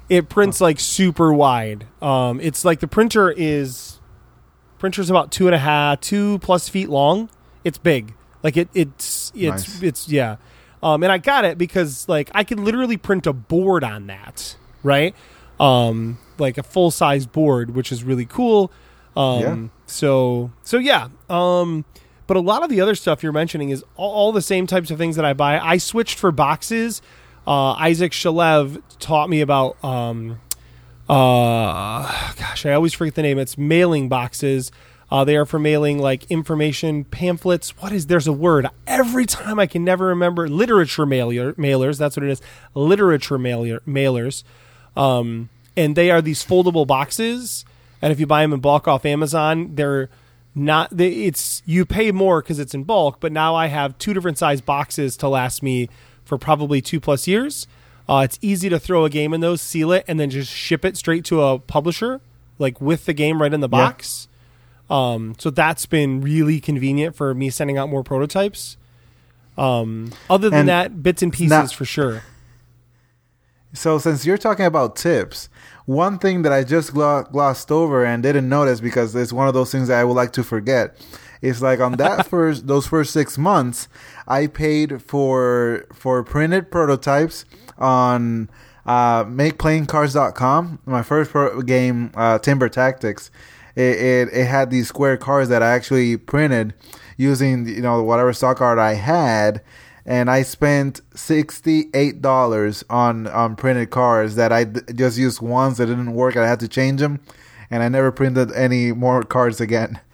[0.08, 1.86] It prints like super wide.
[2.02, 3.98] Um, it's like the printer is
[4.78, 7.28] printer's about two and a half, two plus feet long.
[7.64, 8.14] It's big.
[8.42, 9.82] Like it, it's it's Nice.
[9.82, 10.36] it's yeah.
[10.82, 14.56] Um, and I got it because like I can literally print a board on that,
[14.82, 15.14] right?
[15.60, 18.72] Um, like a full size board, which is really cool.
[19.16, 19.56] Um, Yeah.
[19.86, 21.08] so so yeah.
[21.28, 21.84] Um,
[22.30, 24.92] but a lot of the other stuff you're mentioning is all, all the same types
[24.92, 25.58] of things that I buy.
[25.58, 27.02] I switched for boxes.
[27.44, 30.40] Uh, Isaac Shalev taught me about um,
[31.08, 33.40] uh, gosh, I always forget the name.
[33.40, 34.70] It's mailing boxes.
[35.10, 37.76] Uh, they are for mailing like information pamphlets.
[37.78, 40.48] What is there's a word every time I can never remember.
[40.48, 41.98] Literature mailer, mailers.
[41.98, 42.40] That's what it is.
[42.76, 44.44] Literature mailer, mailers.
[44.96, 47.64] Um, and they are these foldable boxes.
[48.00, 50.10] And if you buy them in bulk off Amazon, they're
[50.54, 50.98] not.
[51.00, 53.18] It's you pay more because it's in bulk.
[53.20, 55.88] But now I have two different size boxes to last me
[56.24, 57.66] for probably two plus years.
[58.08, 60.84] Uh, it's easy to throw a game in those, seal it, and then just ship
[60.84, 62.20] it straight to a publisher,
[62.58, 63.84] like with the game right in the Yeah.
[63.86, 64.26] box.
[64.88, 68.76] Um, so that's been really convenient for me sending out more prototypes.
[69.56, 72.22] Um, other than And that, bits and pieces now- for sure.
[73.72, 75.48] So since you're talking about tips,
[75.90, 79.54] one thing that I just glo- glossed over and didn't notice because it's one of
[79.54, 80.96] those things that I would like to forget
[81.42, 83.88] is like on that first those first six months,
[84.28, 87.44] I paid for for printed prototypes
[87.76, 88.50] on
[88.86, 90.78] uh, MakePlayingCards.com.
[90.86, 93.32] My first pro- game, uh, Timber Tactics,
[93.74, 96.72] it, it it had these square cards that I actually printed
[97.16, 99.60] using you know whatever stock art I had
[100.06, 105.40] and I spent sixty eight dollars on on printed cards that I d- just used
[105.40, 106.36] once that didn't work.
[106.36, 107.20] I had to change them,
[107.70, 110.00] and I never printed any more cards again.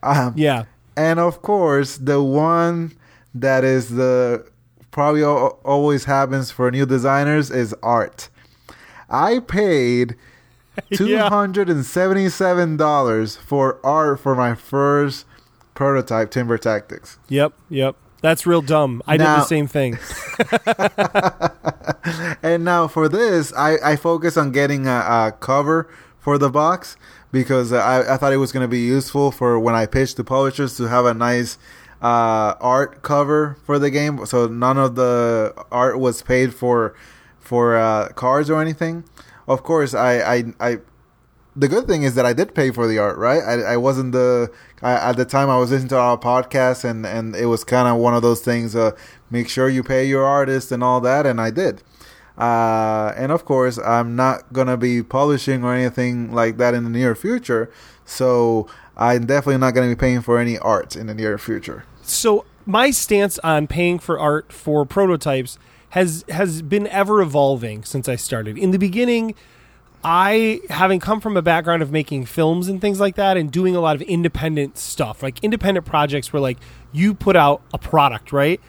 [0.00, 0.64] Um, Yeah.
[0.96, 2.92] and of course, the one
[3.34, 4.46] that is the
[4.92, 8.28] probably al- always happens for new designers is art.
[9.10, 10.14] I paid
[10.94, 11.28] two Yeah.
[11.28, 15.26] hundred and seventy seven dollars for art for my first
[15.74, 17.18] prototype Timber Tactics.
[17.28, 17.54] Yep.
[17.68, 17.96] Yep.
[18.20, 19.02] That's real dumb.
[19.06, 19.98] I did the same thing.
[22.42, 26.96] And now for this, I, I focus on getting a, a cover for the box
[27.30, 30.24] because I, I thought it was going to be useful for when I pitch to
[30.24, 31.58] publishers to have a nice
[32.00, 34.24] uh, art cover for the game.
[34.26, 36.94] So none of the art was paid for
[37.40, 39.04] for uh, cards or anything.
[39.46, 40.78] Of course, I, I, I
[41.58, 43.42] the good thing is that I did pay for the art, right?
[43.42, 47.04] I, I wasn't the I, at the time I was listening to our podcast, and
[47.04, 48.76] and it was kind of one of those things.
[48.76, 48.92] Uh,
[49.30, 51.82] make sure you pay your artist and all that, and I did.
[52.38, 56.90] Uh, and of course, I'm not gonna be publishing or anything like that in the
[56.90, 57.70] near future.
[58.04, 61.84] So I'm definitely not gonna be paying for any art in the near future.
[62.02, 65.58] so my stance on paying for art for prototypes
[65.90, 68.58] has has been ever evolving since I started.
[68.58, 69.34] In the beginning,
[70.04, 73.74] I having come from a background of making films and things like that and doing
[73.74, 76.58] a lot of independent stuff, like independent projects where like
[76.92, 78.60] you put out a product, right?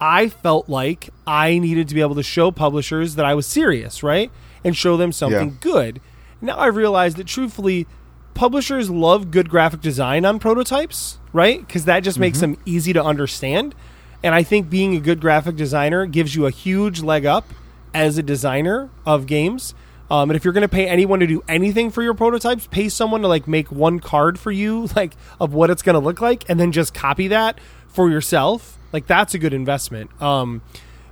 [0.00, 4.02] I felt like I needed to be able to show publishers that I was serious,
[4.02, 4.30] right?
[4.62, 5.54] And show them something Yeah.
[5.60, 6.00] good.
[6.40, 7.86] Now I realized that truthfully,
[8.34, 11.66] publishers love good graphic design on prototypes, right?
[11.66, 12.52] Because that just makes mm-hmm.
[12.52, 13.74] them easy to understand.
[14.22, 17.52] And I think being a good graphic designer gives you a huge leg up
[17.94, 19.74] as a designer of games.
[20.10, 22.88] Um, and if you're going to pay anyone to do anything for your prototypes, pay
[22.88, 26.20] someone to like make one card for you, like of what it's going to look
[26.20, 28.78] like, and then just copy that for yourself.
[28.92, 30.10] Like that's a good investment.
[30.22, 30.62] Um,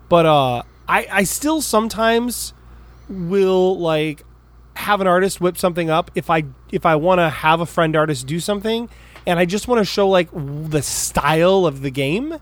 [0.09, 2.53] but uh, I, I still sometimes
[3.09, 4.23] will like
[4.77, 7.95] have an artist whip something up if I if I want to have a friend
[7.95, 8.89] artist do something
[9.27, 12.39] and I just want to show like the style of the game.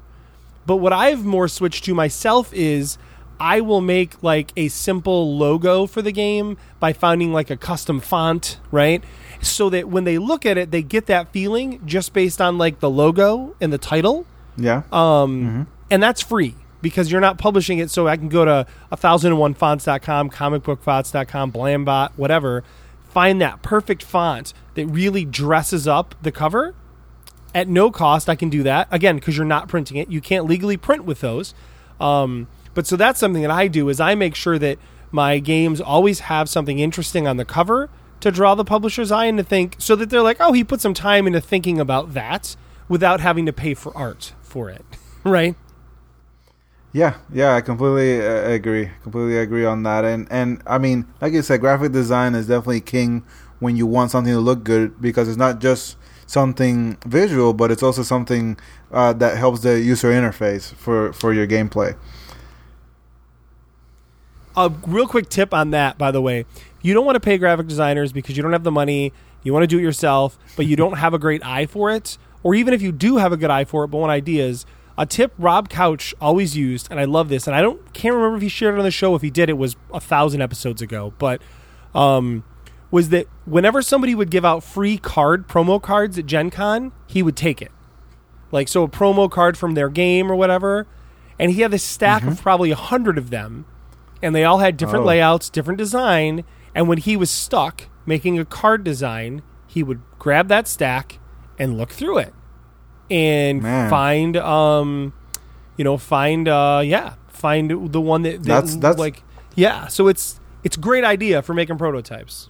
[0.65, 2.99] But what I've more switched to myself is
[3.40, 8.01] I will make like a simple logo for the game by finding like a custom
[8.01, 9.03] font, right?
[9.40, 12.81] So that when they look at it, they get that feeling just based on like
[12.81, 14.27] the logo and the title.
[14.57, 14.83] Yeah.
[14.92, 17.90] Um, And that's free because you're not publishing it.
[17.90, 22.64] So I can go to 1001fonts.com, comicbookfonts.com, Blambot, whatever,
[23.09, 26.75] find that perfect font that really dresses up the cover
[27.55, 28.29] at no cost.
[28.29, 30.09] I can do that again because you're not printing it.
[30.11, 31.55] You can't legally print with those.
[32.01, 34.79] Um, but so that's something that I do is I make sure that
[35.11, 39.37] my games always have something interesting on the cover to draw the publisher's eye and
[39.39, 42.57] to think so that they're like, oh, he put some time into thinking about that
[42.89, 44.85] without having to pay for art for it,
[45.25, 45.57] right?
[46.93, 48.91] Yeah, yeah, I completely uh, agree.
[49.03, 50.05] Completely agree on that.
[50.05, 53.25] And and I mean, like you said, graphic design is definitely king
[53.61, 57.83] when you want something to look good because it's not just something visual, but it's
[57.83, 58.59] also something
[58.91, 61.97] uh, that helps the user interface for for your gameplay.
[64.57, 66.45] A real quick tip on that, by the way,
[66.83, 69.12] you don't want to pay graphic designers because you don't have the money.
[69.43, 72.19] You want to do it yourself, but you don't have a great eye for it.
[72.43, 74.67] Or even if you do have a good eye for it, but want ideas,
[74.99, 78.37] a tip Rob Couch always used, and I love this, and I don't can't remember
[78.37, 79.15] if he shared it on the show.
[79.15, 81.41] If he did, it was a thousand episodes ago, but
[81.95, 82.45] um,
[82.91, 87.23] was that whenever somebody would give out free card promo cards at Gen Con, he
[87.23, 87.73] would take it.
[88.51, 90.87] Like so, a promo card from their game or whatever,
[91.38, 93.65] and he had this stack of probably a hundred of them,
[94.23, 95.09] and they all had different Oh.
[95.09, 96.45] layouts, different design.
[96.75, 101.19] And when he was stuck making a card design, he would grab that stack
[101.59, 102.33] and look through it
[103.11, 103.91] and Man.
[103.91, 105.13] find, um,
[105.77, 109.23] you know, find, uh, yeah, find the one that, that That's- that's- like,
[109.55, 109.87] yeah.
[109.89, 112.49] So it's it's great idea for making prototypes.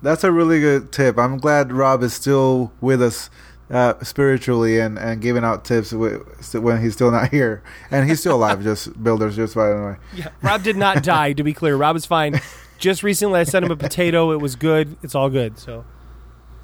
[0.00, 1.18] That's a really good tip.
[1.18, 3.30] I'm glad Rob is still with us
[3.72, 7.62] uh, spiritually and, and giving out tips when he's still not here.
[7.90, 9.96] And he's still alive, just builders, just by the way.
[10.14, 11.32] Yeah, Rob did not die.
[11.32, 12.40] To be clear, Rob is fine.
[12.78, 14.30] Just recently, I sent him a potato.
[14.32, 14.96] It was good.
[15.02, 15.58] It's all good.
[15.58, 15.84] So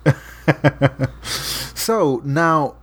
[1.88, 2.74] So now,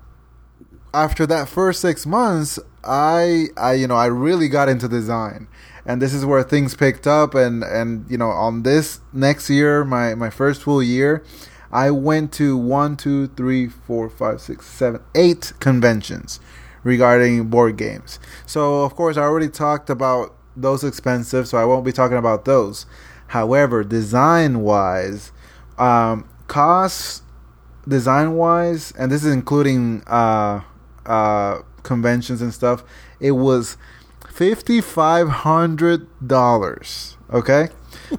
[0.92, 5.48] after that first six months, I, I, you know, I really got into design,
[5.86, 7.36] and this is where things picked up.
[7.36, 11.24] And and you know, on this next year, my my first full year,
[11.72, 16.40] I went to one, two, three, four, five, six, seven, eight conventions
[16.84, 18.20] regarding board games.
[18.46, 22.46] So of course, I already talked about those expensive, so I won't be talking about
[22.46, 22.86] those.
[23.28, 25.32] However, design wise,
[25.78, 27.24] um, costs
[27.88, 30.62] design wise, and this is including uh,
[31.06, 32.84] uh, conventions and stuff,
[33.20, 33.78] it was
[34.32, 37.18] fifty five hundred dollars.
[37.32, 37.70] Okay,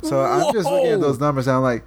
[0.03, 1.85] so I'm just looking at those numbers and I'm like,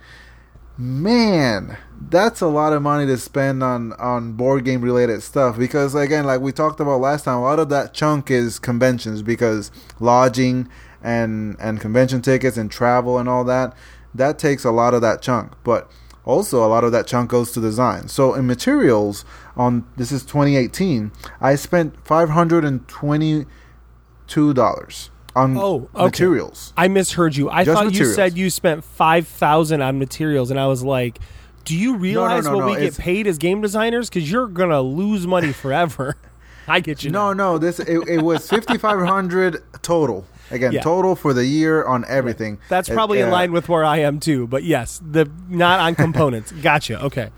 [0.80, 1.78] man,
[2.10, 5.58] that's a lot of money to spend on on board game related stuff.
[5.58, 9.22] Because again, like we talked about last time, a lot of that chunk is conventions
[9.22, 10.70] because lodging
[11.04, 13.76] and and convention tickets and travel and all that
[14.14, 15.54] that takes a lot of that chunk.
[15.64, 15.92] But
[16.26, 18.08] also a lot of that chunk goes to design.
[18.08, 19.26] So in materials
[19.58, 21.12] on this is 2018,
[21.42, 23.46] I spent five hundred and twenty
[24.28, 26.04] two dollars on Oh, okay.
[26.06, 26.74] materials.
[26.78, 27.50] I misheard you.
[27.50, 31.20] I Just thought you said you spent five thousand on materials, and I was like,
[31.66, 34.10] "Do you realize no, what no, we get paid as game designers?
[34.10, 36.18] Because you're gonna lose money forever."
[36.68, 37.10] I get you.
[37.10, 37.54] No, now.
[37.54, 40.26] no, this it, it was fifty five hundred total.
[40.52, 40.82] Again, Yeah.
[40.82, 42.58] total for the year on everything.
[42.70, 44.48] that's probably in uh, line with where I am too.
[44.48, 46.52] But yes, the not on components.
[46.52, 47.04] gotcha.
[47.04, 47.30] Okay.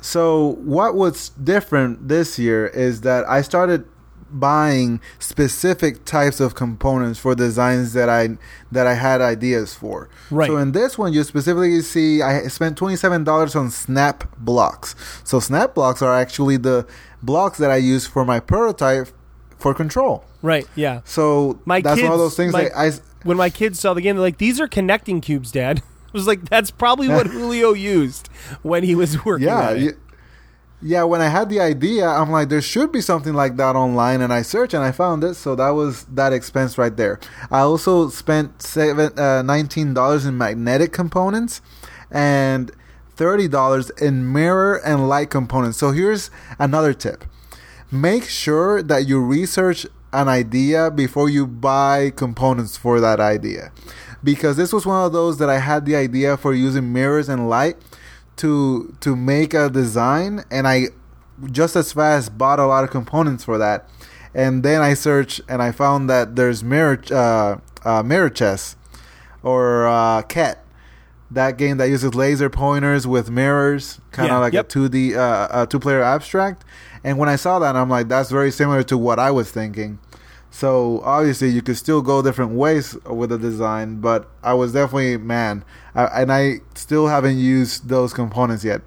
[0.00, 3.86] So what was different this year is that I started
[4.30, 8.36] buying specific types of components for designs that I
[8.72, 10.08] that I had ideas for.
[10.30, 10.46] Right.
[10.48, 14.94] So in this one, you specifically see I spent twenty seven dollars on snap blocks.
[15.24, 16.86] So snap blocks are actually the
[17.22, 19.08] blocks that I use for my prototype
[19.58, 20.24] for control.
[20.42, 20.66] Right.
[20.74, 21.00] Yeah.
[21.04, 22.92] So My that's kids, one of those things my- I.
[23.24, 26.26] when my kids saw the game, they're like, "These are connecting cubes, Dad." I was
[26.26, 28.28] like, "That's probably what Julio used
[28.62, 29.82] when he was working." Yeah, on it.
[29.96, 30.00] y-
[30.82, 31.04] yeah.
[31.04, 34.32] When I had the idea, I'm like, there should be something like that online, and
[34.32, 35.34] I searched and I found it.
[35.34, 37.18] So that was that expense right there.
[37.50, 41.60] I also spent seven, uh, nineteen dollars in magnetic components,
[42.10, 42.70] and
[43.16, 45.78] thirty dollars in mirror and light components.
[45.78, 47.24] So here's another tip:
[47.90, 53.70] make sure that you research an idea before you buy components for that idea
[54.24, 57.48] because this was one of those that I had the idea for using mirrors and
[57.48, 57.76] light
[58.36, 60.88] to to make a design and I
[61.50, 63.88] just as fast bought a lot of components for that
[64.34, 68.76] and then I searched and I found that there's mirror uh, uh, mirror chests
[69.42, 70.58] or uh, Khet.
[71.30, 74.66] That game that uses laser pointers with mirrors, kind of Yeah, like yep.
[74.66, 76.64] a two D, uh, a two player abstract.
[77.02, 79.98] And when I saw that, I'm like, that's very similar to what I was thinking.
[80.56, 85.18] So obviously, you could still go different ways with the design, but I was definitely
[85.18, 88.80] man, I, and I still haven't used those components yet,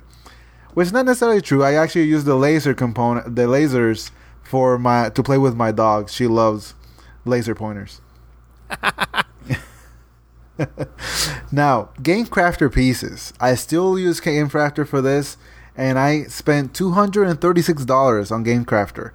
[0.73, 1.63] which is not necessarily true.
[1.63, 4.09] I actually use the laser component, the lasers
[4.41, 6.09] for my to play with my dog.
[6.09, 6.73] She loves
[7.23, 8.01] laser pointers.
[11.51, 13.31] now, Game Crafter pieces.
[13.39, 15.37] I still use Game Crafter for this,
[15.77, 19.11] and I spent two hundred and thirty-six dollars on Game Crafter.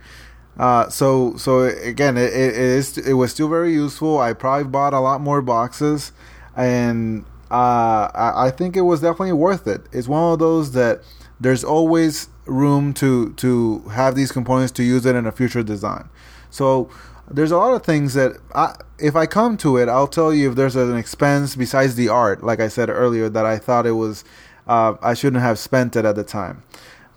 [0.59, 4.19] Uh, so so again, it, it is it was still very useful.
[4.19, 6.13] I probably bought a lot more boxes,
[6.57, 9.83] and uh, I, I think it was definitely worth it.
[9.93, 11.03] It's one of those that
[11.41, 16.09] there's always room to to have these components to use it in a future design.
[16.51, 16.89] So
[17.29, 20.51] there's a lot of things that I, if I come to it, I'll tell you
[20.51, 23.93] if there's an expense besides the art, like I said earlier, that I thought it
[23.93, 24.25] was
[24.67, 26.63] uh, I shouldn't have spent it at the time.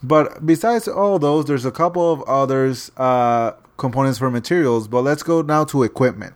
[0.02, 4.88] But besides all those, there's a couple of others uh, components for materials.
[4.88, 6.34] But let's go now to equipment.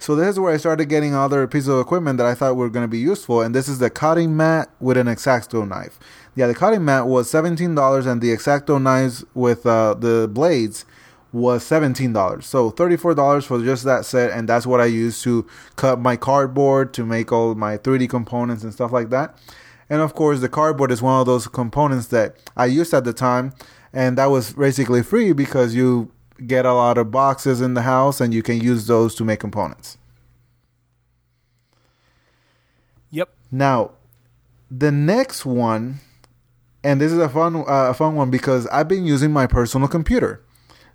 [0.00, 2.70] So this is where I started getting other pieces of equipment that I thought were
[2.70, 5.98] going to be useful, and this is the cutting mat with an X-Acto knife.
[6.34, 10.86] Yeah, the cutting mat was seventeen dollars, and the X-Acto knives with uh, the blades
[11.32, 12.46] was seventeen dollars.
[12.46, 15.46] So thirty-four dollars for just that set, and that's what I use to
[15.76, 19.38] cut my cardboard to make all my 3D components and stuff like that.
[19.90, 23.12] And of course, the cardboard is one of those components that I used at the
[23.12, 23.52] time,
[23.92, 26.12] and that was basically free because you
[26.46, 29.40] get a lot of boxes in the house and you can use those to make
[29.40, 29.98] components.
[33.10, 33.28] Yep.
[33.50, 33.90] Now,
[34.70, 35.98] the next one,
[36.84, 39.88] and this is a fun uh, a fun one because I've been using my personal
[39.88, 40.40] computer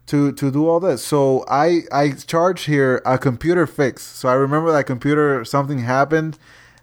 [0.08, 1.04] to to do all this.
[1.04, 4.04] So I I charge here a computer fix.
[4.04, 6.40] So I remember that computer something happened.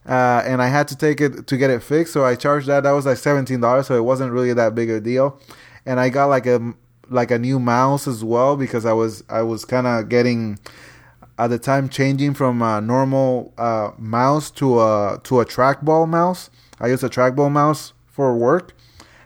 [0.06, 2.82] Uh, and I had to take it to get it fixed, so I charged that.
[2.82, 5.40] That was like seventeen dollars, so it wasn't really that big a deal.
[5.86, 6.74] And I got like a
[7.08, 10.58] like a new mouse as well because I was I was kind of getting
[11.38, 16.50] at the time changing from a normal uh, mouse to a to a trackball mouse.
[16.80, 18.74] I use a trackball mouse for work,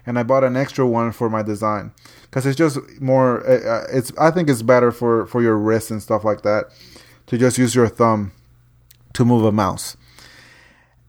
[0.05, 3.47] and I bought an extra one for my design because it's just more.
[3.49, 6.67] Uh, it's I think it's better for for your wrist and stuff like that
[7.27, 8.33] to just use your thumb
[9.15, 9.97] to move a mouse.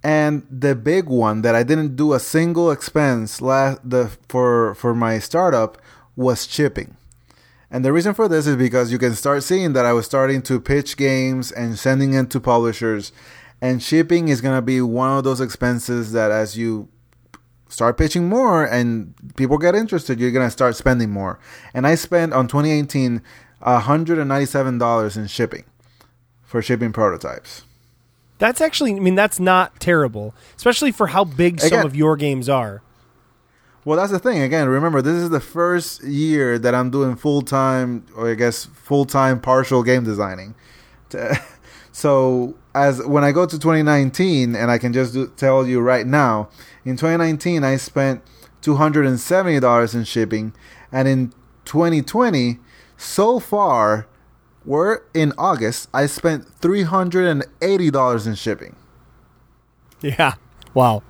[0.07, 4.95] And the big one that I didn't do a single expense last the for for
[4.95, 5.77] my startup
[6.15, 6.95] was shipping.
[7.69, 10.41] And the reason for this is because you can start seeing that I was starting
[10.43, 13.11] to pitch games and sending it to publishers.
[13.59, 16.87] And shipping is going to be one of those expenses that as you
[17.67, 21.37] start pitching more and people get interested, you're going to start spending more.
[21.73, 23.21] And I spent on 2018
[23.61, 25.65] $197 in shipping
[26.43, 27.66] for shipping prototypes.
[28.39, 32.15] That's actually, I mean, that's not terrible, especially for how big some Again- of your
[32.15, 32.81] games are.
[33.85, 34.41] Well, that's the thing.
[34.41, 38.65] Again, remember, this is the first year that I'm doing full time, or I guess
[38.65, 40.55] full time partial game designing.
[41.93, 46.05] So, as when I go to 2019, and I can just do, tell you right
[46.05, 46.47] now,
[46.85, 48.21] in 2019, I spent
[48.61, 50.53] $270 in shipping,
[50.91, 51.33] and in
[51.65, 52.59] 2020,
[52.97, 54.05] so far,
[54.67, 58.75] we're in August, I spent $380 in shipping.
[60.01, 60.33] Yeah.
[60.73, 61.01] Wow.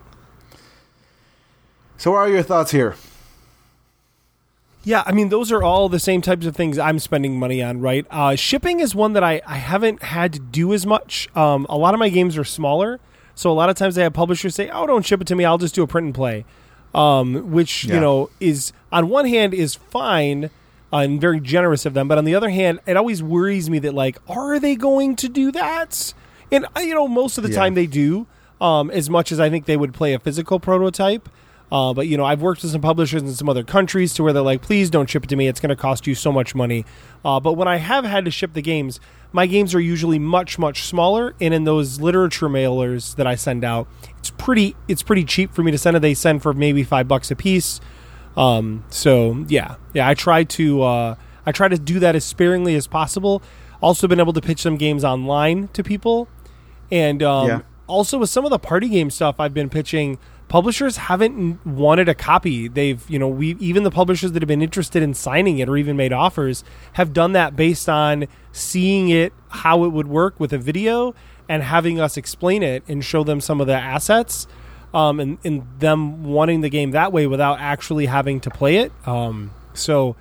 [1.97, 2.95] So, what are your thoughts here?
[4.84, 7.82] Yeah, I mean, those are all the same types of things I'm spending money on,
[7.82, 8.05] right?
[8.10, 11.28] Uh, shipping is one that I, I haven't had to do as much.
[11.36, 13.01] Um, a lot of my games are smaller,
[13.36, 15.43] so a lot of times I have publishers say, "Oh, don't ship it to me.
[15.43, 16.45] I'll just do a print and play,"
[16.95, 20.51] um, which you know is on one hand is fine
[20.93, 23.79] uh, and very generous of them, but on the other hand, it always worries me
[23.79, 26.13] that like, are they going to do that?
[26.51, 27.55] And uh, you know, most of the Yeah.
[27.57, 28.25] time they do,
[28.61, 31.27] um, as much as I think they would play a physical prototype.
[31.69, 34.31] Uh, but you know, I've worked with some publishers in some other countries to where
[34.31, 35.49] they're like, "Please don't ship it to me.
[35.49, 36.85] It's going to cost you so much money."
[37.25, 39.01] Uh, but when I have had to ship the games,
[39.33, 43.65] my games are usually much much smaller, and in those literature mailers that I send
[43.65, 43.85] out,
[44.17, 45.99] it's pretty it's pretty cheap for me to send it.
[45.99, 47.81] They send for maybe five bucks a piece.
[48.38, 51.15] Um, so yeah, yeah, I try to uh,
[51.45, 53.41] I try to do that as sparingly as possible.
[53.81, 56.27] Also, been able to pitch some games online to people,
[56.91, 57.59] and um, Yeah.
[57.88, 60.17] also with some of the party game stuff I've been pitching,
[60.47, 62.67] publishers haven't wanted a copy.
[62.67, 65.75] They've you know we even the publishers that have been interested in signing it or
[65.77, 66.63] even made offers
[66.93, 71.13] have done that based on seeing it how it would work with a video
[71.49, 74.47] and having us explain it and show them some of the assets
[74.93, 78.91] um, and, and them wanting the game that way without actually having to play it.
[79.05, 80.15] Um, so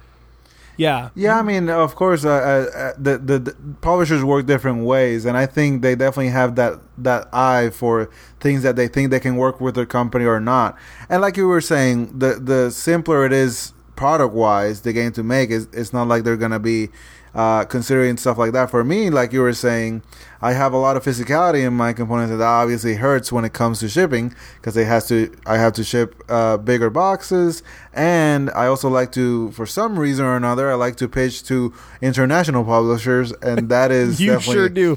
[0.77, 1.11] Yeah.
[1.15, 5.25] Yeah, I mean, of course, uh, uh, uh, the, the the publishers work different ways,
[5.25, 8.11] and I think they definitely have that that eye for
[8.41, 10.77] things that they think they can work with their company or not.
[11.09, 15.23] And like you were saying, the the simpler it is product wise, the game to
[15.23, 16.91] make is it's not like they're gonna be
[17.37, 18.71] uh, considering stuff like that.
[18.71, 20.03] For me, like you were saying,
[20.41, 23.79] I have a lot of physicality in my components that obviously hurts when it comes
[23.81, 25.37] to shipping because it has to.
[25.45, 27.63] I have to ship uh, bigger boxes,
[27.93, 31.75] and I also like to, for some reason or another, I like to pitch to
[32.01, 34.97] international publishers, and that is You sure do.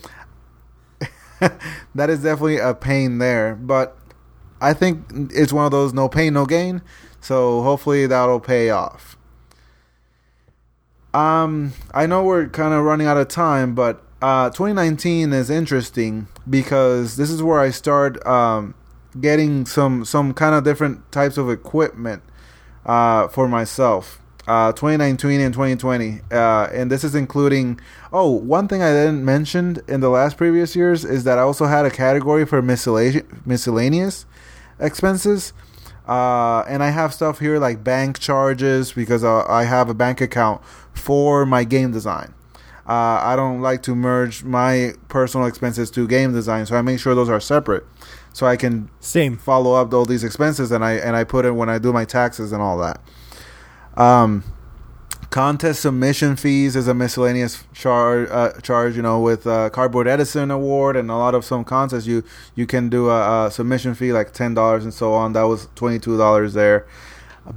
[1.93, 3.55] that is definitely a pain there.
[3.55, 3.97] But
[4.61, 6.81] I think it's one of those no pain, no gain.
[7.19, 9.17] So hopefully that'll pay off.
[11.13, 16.27] Um, I know we're kind of running out of time, but uh, 2019 is interesting
[16.49, 18.75] because this is where I start um,
[19.19, 22.21] getting some some kind of different types of equipment
[22.85, 24.21] uh, for myself.
[24.47, 27.79] Uh, 2019 and 2020, uh, and this is including.
[28.11, 31.65] Oh, one thing I didn't mention in the last previous years is that I also
[31.65, 34.25] had a category for miscellaneous miscellaneous
[34.79, 35.53] expenses.
[36.09, 40.21] Uh, and I have stuff here like bank charges because uh, I have a bank
[40.21, 42.33] account for my game design.
[42.87, 46.99] Uh, I don't like to merge my personal expenses to game design, so I make
[46.99, 47.85] sure those are separate,
[48.33, 49.37] so I can Same.
[49.37, 52.05] follow up all these expenses and I and I put it when I do my
[52.05, 52.99] taxes and all that.
[53.95, 54.43] Um,
[55.29, 58.29] contest submission fees is a miscellaneous charge.
[58.29, 62.07] Uh, charge, you know, with uh, Cardboard Edison Award and a lot of some contests,
[62.07, 62.23] you
[62.55, 65.33] you can do a, a submission fee like ten dollars and so on.
[65.33, 66.87] That was twenty two dollars there.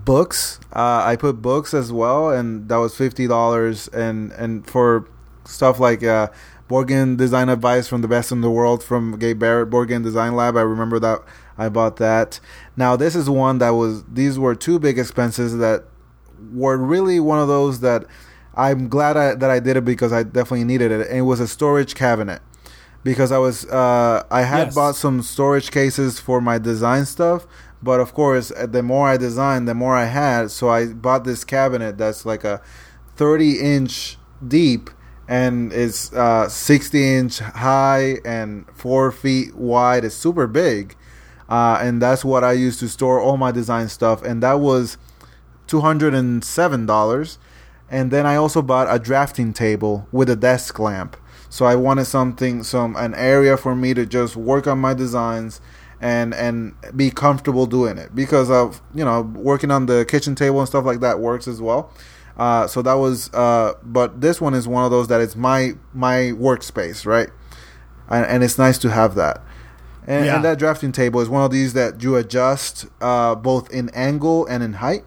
[0.04, 3.88] Books, uh, I put books as well, and that was fifty dollars.
[3.88, 5.08] And and for
[5.44, 6.28] stuff like uh,
[6.68, 10.02] board game design advice from the best in the world from Gabe Barrett Board Game
[10.02, 10.56] Design Lab.
[10.56, 11.20] I remember that
[11.58, 12.40] I bought that.
[12.76, 15.84] Now this is one that was these were two big expenses that
[16.52, 18.04] were really one of those that
[18.54, 21.08] I'm glad I, that I did it because I definitely needed it.
[21.08, 22.42] And it was a storage cabinet
[23.04, 24.74] because I was uh, I had Yes.
[24.74, 27.46] bought some storage cases for my design stuff,
[27.82, 30.50] but of course, uh, the more I designed, the more I had.
[30.50, 32.60] So I bought this cabinet that's like a
[33.16, 34.90] 30 inch deep
[35.28, 40.04] and it's uh, 60 inch high and four feet wide.
[40.04, 40.94] It's super big,
[41.48, 44.22] uh, and that's what I used to store all my design stuff.
[44.22, 44.98] And that was
[45.72, 47.38] two hundred and seven dollars.
[47.90, 51.16] And then I also bought a drafting table with a desk lamp.
[51.50, 55.60] So I wanted something, some an area for me to just work on my designs
[56.00, 58.66] and and be comfortable doing it because of
[58.98, 59.18] you know
[59.52, 61.82] working on the kitchen table and stuff like that works as well.
[62.44, 65.72] Uh, so that was, uh, but this one is one of those that is my
[65.92, 67.28] my workspace, right?
[68.08, 69.36] And, and it's nice to have that.
[70.06, 70.34] And, Yeah.
[70.36, 74.46] and that drafting table is one of these that you adjust uh, both in angle
[74.46, 75.04] and in height.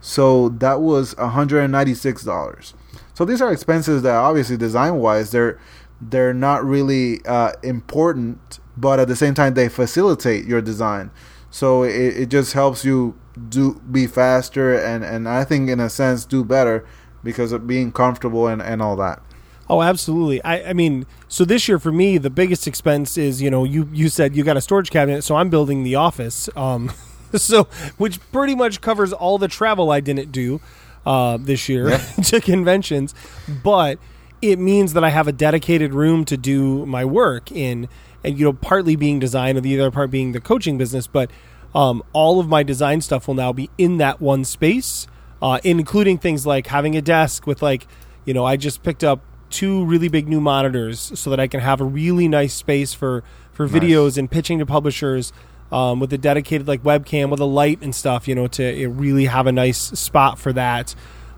[0.00, 2.74] So that was $196.
[3.14, 5.58] So these are expenses that obviously design wise they're
[5.98, 11.10] they're not really uh, important, but at the same time they facilitate your design.
[11.50, 13.18] So it, it just helps you
[13.48, 16.86] do be faster and, and I think in a sense do better
[17.24, 19.22] because of being comfortable and, and all that.
[19.68, 20.42] Oh, absolutely.
[20.44, 23.88] I, I mean, so this year for me, the biggest expense is you know you
[23.92, 26.48] you said you got a storage cabinet, so I'm building the office.
[26.54, 26.92] Um,
[27.34, 27.64] so
[27.96, 30.60] which pretty much covers all the travel I didn't do
[31.04, 33.14] uh, this year to conventions,
[33.62, 33.98] but
[34.42, 37.88] it means that I have a dedicated room to do my work in,
[38.24, 41.30] and you know, partly being design, and the other part being the coaching business, but.
[41.74, 45.06] Um, all of my design stuff will now be in that one space,
[45.42, 47.86] uh, including things like having a desk with like,
[48.24, 49.20] you know, I just picked up
[49.50, 53.22] two really big new monitors so that I can have a really nice space for
[53.52, 55.32] for videos and pitching to publishers
[55.72, 58.88] um, with a dedicated like webcam with a light and stuff, you know, to uh,
[58.88, 60.94] really have a nice spot for that.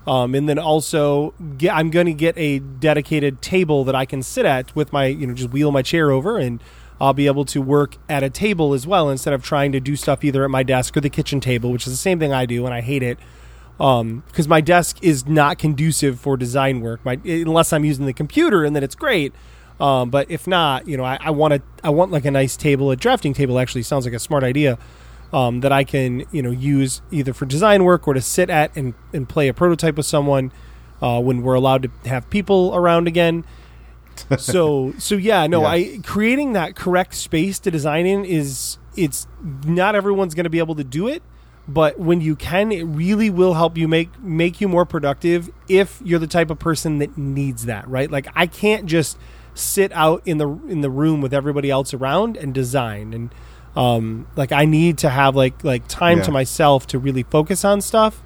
[0.07, 4.23] Um, and then also, get, I'm going to get a dedicated table that I can
[4.23, 6.63] sit at with my, you know, just wheel my chair over and
[7.01, 9.95] I'll be able to work at a table as well instead of trying to do
[9.95, 12.45] stuff either at my desk or the kitchen table, which is the same thing I
[12.45, 13.19] do and I hate it
[13.77, 17.03] because my desk is not conducive for design work.
[17.05, 19.33] My unless I'm using the computer and then it's great.
[19.79, 22.57] Um, but if not, you know, I, I want to I want like a nice
[22.57, 22.91] table.
[22.91, 24.77] A drafting table actually sounds like a smart idea
[25.31, 28.75] um, that I can you know use either for design work or to sit at
[28.75, 30.51] and, and play a prototype with someone
[31.01, 33.45] uh, when we're allowed to have people around again.
[34.37, 35.67] so so yeah no Yeah.
[35.69, 39.27] I creating that correct space to design in is it's
[39.63, 41.23] not everyone's going to be able to do it
[41.69, 46.01] but when you can it really will help you make make you more productive if
[46.03, 49.17] you're the type of person that needs that right like I can't just
[49.59, 53.33] sit out in the in the room with everybody else around and design and
[53.75, 56.23] um like I need to have like like time Yeah.
[56.25, 58.21] to myself to really focus on stuff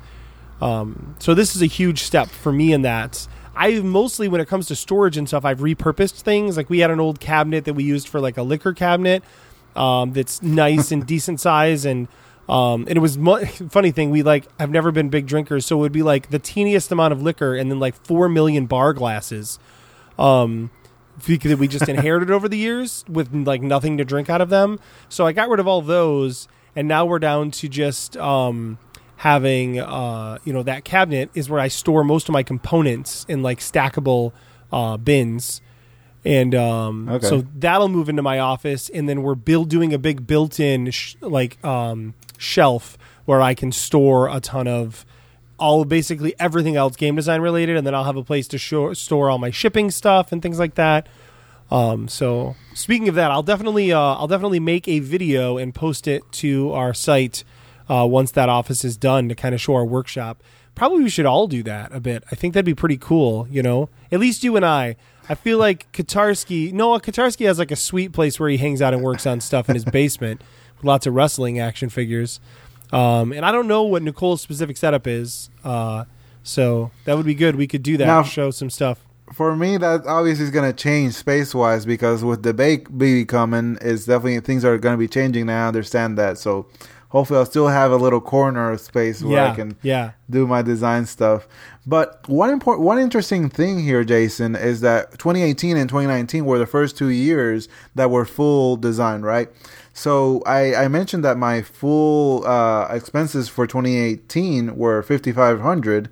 [0.61, 3.27] Um, so this is a huge step for me in that.
[3.55, 6.55] I mostly, when it comes to storage and stuff, I've repurposed things.
[6.57, 9.23] Like we had an old cabinet that we used for like a liquor cabinet
[9.75, 12.07] um, that's nice and decent size, and
[12.47, 14.09] um, and it was mo- funny thing.
[14.09, 17.11] We like I've never been big drinkers, so it would be like the teeniest amount
[17.11, 19.59] of liquor, and then like four million bar glasses.
[20.17, 20.69] Um,
[21.27, 24.79] because we just inherited over the years with like nothing to drink out of them.
[25.09, 28.77] So I got rid of all those, and now we're down to just um,
[29.17, 33.43] having uh, you know that cabinet is where I store most of my components in
[33.43, 34.31] like stackable
[34.71, 35.61] uh, bins.
[36.25, 37.27] And um, Okay.
[37.27, 41.15] so that'll move into my office, and then we're build doing a big built-in sh-
[41.19, 45.05] like um, shelf where I can store a ton of
[45.63, 49.29] all basically everything else game design related, and then I'll have a place to store
[49.29, 51.07] all my shipping stuff and things like that.
[51.71, 56.05] Um, so speaking of that, I'll definitely uh, I'll definitely make a video and post
[56.05, 57.45] it to our site
[57.89, 60.43] uh, once that office is done to kind of show our workshop.
[60.75, 62.25] Probably we should all do that a bit.
[62.29, 63.47] I think that'd be pretty cool.
[63.49, 64.97] You know, at least you and I.
[65.29, 66.73] I feel like Kotarski.
[66.73, 69.69] Noah Kotarski has like a sweet place where he hangs out and works on stuff
[69.69, 70.41] in his basement
[70.75, 72.41] with lots of wrestling action figures.
[72.93, 75.49] Um, and I don't know what Nicole's specific setup is.
[75.63, 76.05] Uh,
[76.43, 77.55] so that would be good.
[77.55, 78.05] We could do that.
[78.05, 79.05] Now- show some stuff.
[79.33, 83.25] For me, that obviously is going to change space wise because with the bake baby
[83.25, 85.47] coming, it's definitely things are going to be changing.
[85.47, 86.37] Now I understand that.
[86.37, 86.67] So
[87.13, 90.11] hopefully, I'll still have a little corner of space where yeah, I can yeah.
[90.29, 91.47] do my design stuff.
[91.85, 96.65] But one important, one interesting thing here, Jason, is that 2018 and 2019 were the
[96.65, 99.49] first two years that were full design, right?
[99.93, 106.09] So I, I mentioned that my full uh, expenses for 2018 were 5,500,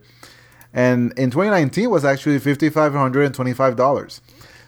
[0.73, 4.21] and in 2019 was actually 5,525 dollars.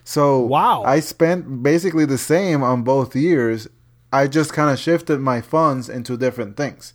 [0.04, 0.84] So Wow.
[0.84, 3.68] I spent basically the same on both years.
[4.14, 6.94] I just kind of shifted my funds into different things.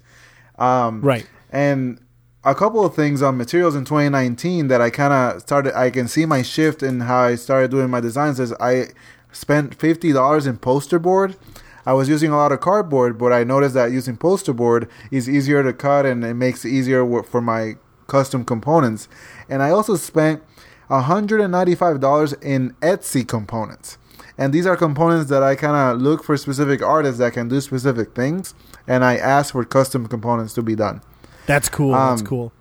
[0.59, 1.27] Um, Right.
[1.51, 2.01] and
[2.45, 5.77] a couple of things on materials in 2019 that I kind of started.
[5.79, 8.39] I can see my shift in how I started doing my designs.
[8.41, 8.87] Is I
[9.33, 11.37] spent fifty dollars in poster board.
[11.85, 15.29] I was using a lot of cardboard, but I noticed that using poster board is
[15.29, 17.75] easier to cut and it makes it easier for my
[18.07, 19.09] custom components.
[19.49, 20.43] And I also spent
[20.91, 23.99] $195 in Etsy components.
[24.39, 27.61] And these are components that I kind of look for specific artists that can do
[27.61, 28.55] specific things,
[28.87, 31.03] and I ask for custom components to be done
[31.47, 31.93] That's cool.
[31.93, 32.53] That's Um, cool.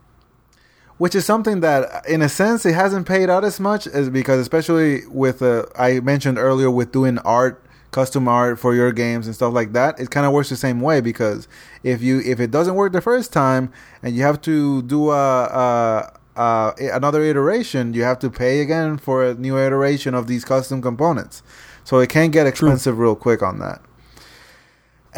[0.97, 4.39] which is something that in a sense it hasn't paid out as much as because
[4.39, 9.35] especially with uh, i mentioned earlier with doing art custom art for your games and
[9.35, 11.47] stuff like that it kind of works the same way because
[11.83, 13.71] if you if it doesn't work the first time
[14.01, 18.97] and you have to do a, a, a another iteration you have to pay again
[18.97, 21.43] for a new iteration of these custom components
[21.87, 23.81] so it can get expensive real quick on that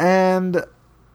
[0.00, 0.64] and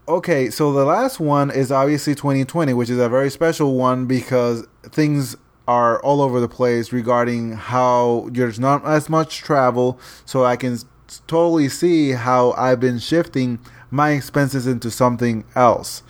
[0.07, 4.67] okay, so the last one is obviously 2020, which is a very special one because
[4.83, 5.35] things
[5.67, 9.99] are all over the place regarding how there's not as much travel.
[10.25, 10.77] So I can
[11.25, 16.03] totally see how I've been shifting my expenses into something else.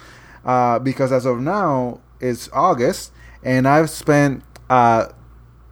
[0.43, 5.07] Uh, because as of now, it's August and I've spent uh,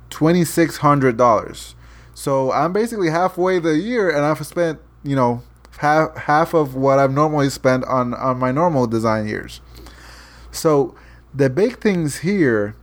[0.09, 1.73] $2,600.
[2.13, 5.43] So I'm basically halfway the year and I've spent, you know,
[5.77, 9.61] half half of what I've normally spent on on my normal design years.
[10.51, 10.95] So
[11.33, 12.75] the big things here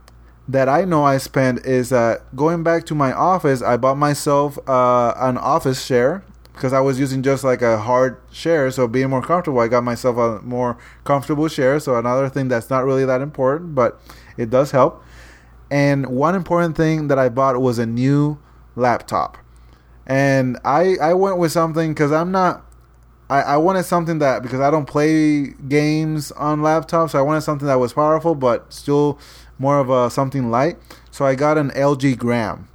[0.47, 3.61] that I know I spent is uh, going back to my office.
[3.61, 6.23] I bought myself uh, an office share
[6.53, 8.69] because I was using just like a hard share.
[8.71, 11.79] So being more comfortable, I got myself a more comfortable chair.
[11.79, 14.01] So another thing that's not really that important, but
[14.35, 15.03] it does help.
[15.69, 18.37] And one important thing that I bought was a new
[18.75, 19.37] laptop.
[20.05, 22.65] And I I went with something because I'm not
[23.31, 27.41] I, I wanted something that because I don't play games on laptops, so I wanted
[27.41, 29.17] something that was powerful but still
[29.57, 30.77] more of a something light.
[31.11, 32.67] So I got an LG Gram,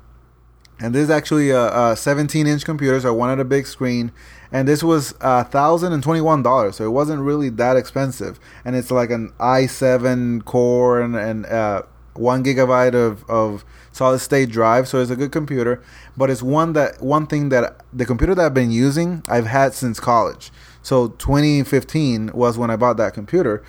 [0.80, 4.12] and this is actually a, a 17 inch computer, so I wanted a big screen.
[4.50, 8.40] And this was uh, thousand and twenty one dollars, so it wasn't really that expensive.
[8.64, 11.82] And it's like an i7 core and, and uh,
[12.14, 13.64] one gigabyte of, of
[13.96, 15.82] solid state drive, so it's a good computer.
[16.16, 19.74] But it's one that one thing that the computer that I've been using I've had
[19.74, 20.52] since college.
[20.82, 23.64] So 2015 was when I bought that computer,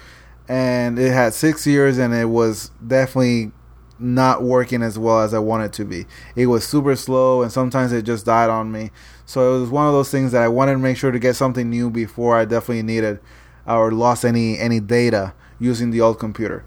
[0.48, 3.52] and it had six years, and it was definitely
[4.00, 6.06] not working as well as I wanted to be.
[6.36, 8.92] It was super slow, and sometimes it just died on me.
[9.26, 11.36] So it was one of those things that I wanted to make sure to get
[11.36, 13.20] something new before I definitely needed
[13.66, 16.64] or lost any any data using the old computer.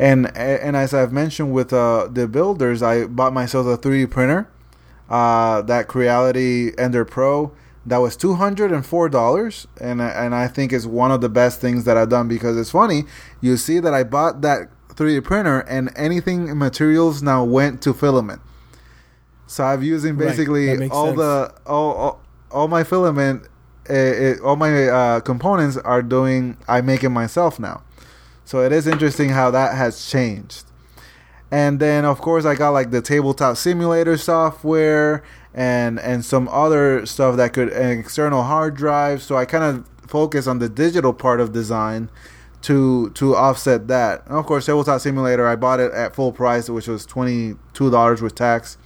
[0.00, 4.48] And and as I've mentioned with uh, the builders, I bought myself a 3D printer,
[5.10, 7.52] uh, that Creality Ender Pro.
[7.84, 11.20] That was two hundred and four dollars, and I- and I think it's one of
[11.20, 13.04] the best things that I've done because it's funny.
[13.42, 18.40] You see that I bought that 3D printer, and anything materials now went to filament.
[19.46, 21.18] So I'm using basically makes all sense.
[21.18, 22.20] the all, all
[22.50, 23.44] all my filament,
[23.88, 26.56] uh, it, all my uh, components are doing.
[26.68, 27.82] I make it myself now.
[28.50, 30.64] So it is interesting how that has changed.
[31.52, 35.22] And then of course I got like the tabletop simulator software
[35.54, 39.22] and and some other stuff that could an external hard drive.
[39.22, 42.10] So I kind of focus on the digital part of design
[42.62, 44.26] to to offset that.
[44.26, 47.88] And of course tabletop simulator I bought it at full price, which was twenty two
[47.88, 48.78] dollars with tax.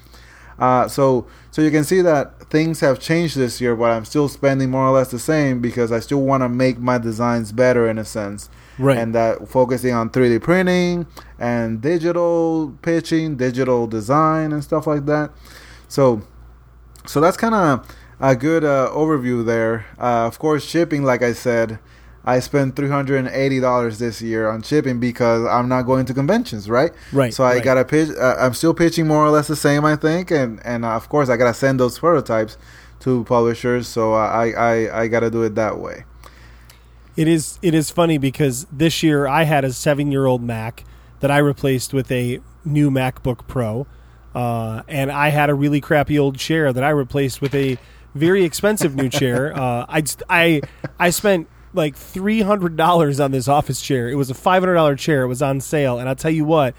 [0.59, 4.29] Uh, so so you can see that things have changed this year, but I'm still
[4.29, 7.89] spending more or less the same because I still want to make my designs better
[7.89, 8.99] in a sense Right.
[8.99, 11.07] and that focusing on 3D printing
[11.39, 15.31] and digital pitching, digital design, and stuff like that.
[15.89, 16.23] So,
[17.07, 17.87] so that's kind of
[18.21, 19.87] a good uh, overview there.
[19.99, 21.79] Uh, of course, shipping, like I said,
[22.25, 26.07] I spent three hundred and eighty dollars this year on shipping because I'm not going
[26.07, 26.91] to conventions, right?
[27.13, 27.63] Right, So I right.
[27.63, 28.09] gotta pitch.
[28.19, 31.09] Uh, I'm still pitching more or less the same, I think, and and uh, of
[31.11, 32.57] course I gotta send those prototypes
[33.01, 33.89] to publishers.
[33.89, 36.05] So I I I gotta do it that way.
[37.17, 40.85] It is it is funny because this year I had a seven year old Mac
[41.21, 43.87] that I replaced with a new MacBook Pro,
[44.35, 47.79] uh, and I had a really crappy old chair that I replaced with a
[48.15, 49.53] very expensive new chair.
[49.65, 50.61] Uh, I I
[50.99, 54.09] I spent like three hundred dollars on this office chair.
[54.09, 55.23] It was a five hundred dollar chair.
[55.23, 56.75] It was on sale, and I'll tell you what,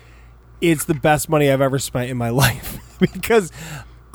[0.62, 3.52] it's the best money I've ever spent in my life because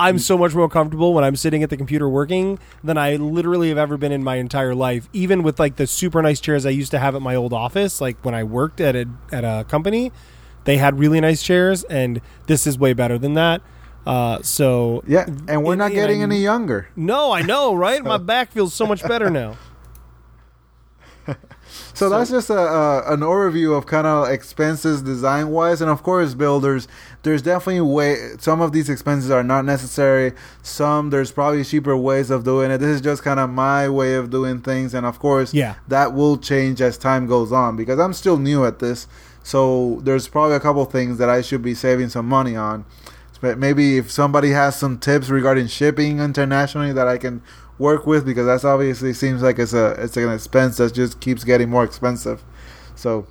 [0.01, 3.68] I'm so much more comfortable when I'm sitting at the computer working than I literally
[3.68, 5.09] have ever been in my entire life.
[5.12, 8.01] Even with like the super nice chairs I used to have at my old office,
[8.01, 10.11] like when I worked at a at a company,
[10.64, 13.61] they had really nice chairs, and this is way better than that.
[14.07, 16.88] Uh, so Yeah, and we're not getting any younger.
[16.96, 18.03] No, I know, right?
[18.14, 19.59] My back feels so much better now.
[22.01, 26.03] So, that's just a, a an overview of kind of expenses design wise, and of
[26.03, 26.88] course, builders.
[27.22, 30.32] There's definitely way some of these expenses are not necessary.
[30.62, 32.78] Some there's probably cheaper ways of doing it.
[32.78, 35.74] This is just kind of my way of doing things, and of course, Yeah.
[35.88, 39.07] that will change as time goes on because I'm still new at this.
[39.42, 42.84] So there's probably a couple things that I should be saving some money on.
[43.40, 47.40] But maybe if somebody has some tips regarding shipping internationally that I can
[47.81, 51.43] work with, because that's obviously seems like it's a it's an expense that just keeps
[51.43, 52.45] getting more expensive.
[52.95, 53.26] So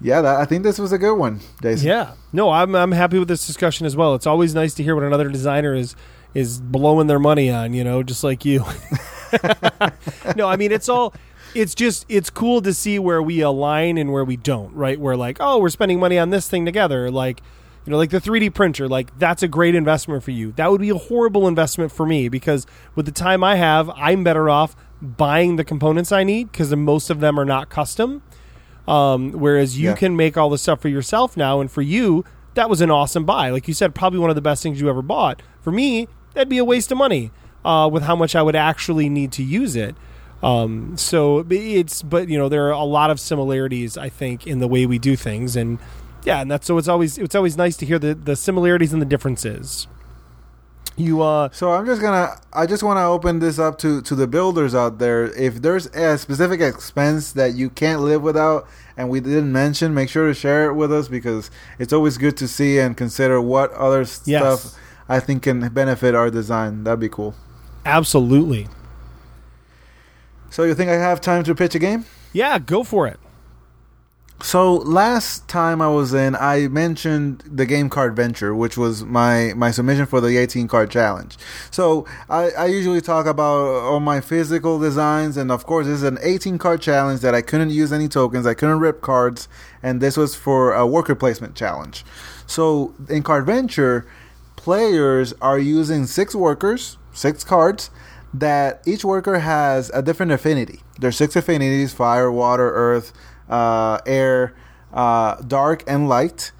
[0.00, 1.88] yeah, that, I think this was a good one, Jason.
[1.88, 2.14] Yeah.
[2.32, 4.14] No, I'm I'm happy with this discussion as well.
[4.14, 5.96] It's always nice to hear what another designer is
[6.34, 8.64] is blowing their money on, you know, just like you.
[10.36, 11.14] no, I mean it's all
[11.54, 14.98] it's just it's cool to see where we align and where we don't, right?
[14.98, 17.40] Where like, oh, we're spending money on this thing together, like
[17.84, 20.52] you know, like the 3D printer, like that's a great investment for you.
[20.52, 24.22] That would be a horrible investment for me because with the time I have, I'm
[24.24, 28.22] better off buying the components I need because most of them are not custom.
[28.86, 29.94] Um, whereas you Yeah.
[29.94, 32.24] can make all the stuff for yourself now, and for you,
[32.54, 33.50] that was an awesome buy.
[33.50, 35.40] Like you said, probably one of the best things you ever bought.
[35.60, 37.30] For me, that'd be a waste of money
[37.64, 39.94] uh, with how much I would actually need to use it.
[40.42, 44.58] Um, so it's, but you know, there are a lot of similarities, I think, in
[44.58, 45.78] the way we do things, and
[46.24, 49.00] yeah, and that's so it's always it's always nice to hear the the similarities and
[49.02, 49.86] the differences.
[50.94, 54.14] You uh, So I'm just gonna I just want to open this up to to
[54.14, 55.24] the builders out there.
[55.34, 58.66] If there's a specific expense that you can't live without
[58.96, 62.36] and we didn't mention, make sure to share it with us because it's always good
[62.36, 64.20] to see and consider what other Yes.
[64.60, 66.84] stuff I think can benefit our design.
[66.84, 67.34] That'd be cool.
[67.86, 68.68] absolutely,
[70.50, 72.04] So you think I have time to pitch a game?
[72.34, 73.18] yeah, go for it.
[74.42, 79.52] So last time I was in, I mentioned the game Card Venture, which was my
[79.54, 81.38] my submission for the 18 card challenge.
[81.70, 86.02] So I, I usually talk about all my physical designs, and of course, this is
[86.02, 89.48] an 18 card challenge that I couldn't use any tokens, I couldn't rip cards,
[89.80, 92.04] and this was for a worker placement challenge.
[92.44, 94.08] So in Card Venture,
[94.56, 97.90] players are using six workers, six cards.
[98.34, 100.80] That each worker has a different affinity.
[100.98, 103.12] There's six affinities: fire, water, earth,
[103.48, 104.54] uh, air,
[104.92, 106.52] uh, dark, and light.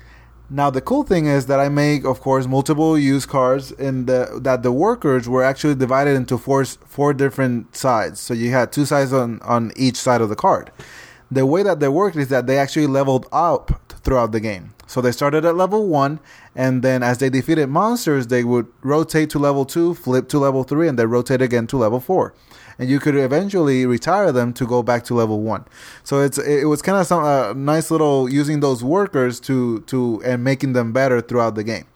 [0.51, 4.63] Now the cool thing is that I make, of course, multiple use cards, the that
[4.63, 8.21] the workers were actually divided into four four different sides.
[8.21, 10.71] So you had two sides on on each side of the card.
[11.31, 14.75] The way that they worked is that they actually leveled up throughout the game.
[14.87, 16.21] So they started at level one,
[16.55, 20.65] and then as they defeated monsters, they would rotate to level two, flip to level
[20.65, 22.35] three, and then rotate again to level four
[22.79, 25.65] and you could eventually retire them to go back to level one.
[26.05, 30.23] So it's it was kind of some uh, nice little using those workers to to
[30.25, 31.87] and making them better throughout the game.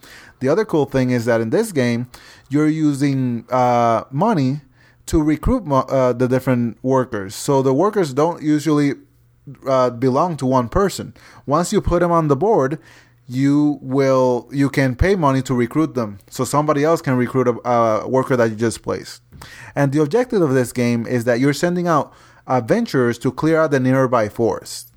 [0.40, 2.08] The other cool thing is that in this game,
[2.50, 4.60] you're using uh, money
[5.06, 7.34] to recruit uh, the different workers.
[7.34, 8.94] So the workers don't usually
[9.66, 11.14] uh, belong to one person.
[11.46, 12.78] Once you put them on the board,
[13.28, 17.68] you will you can pay money to recruit them, so somebody else can recruit a,
[17.68, 19.22] a worker that you just placed.
[19.74, 22.12] And the objective of this game is that you're sending out
[22.46, 24.92] adventurers to clear out the nearby forest.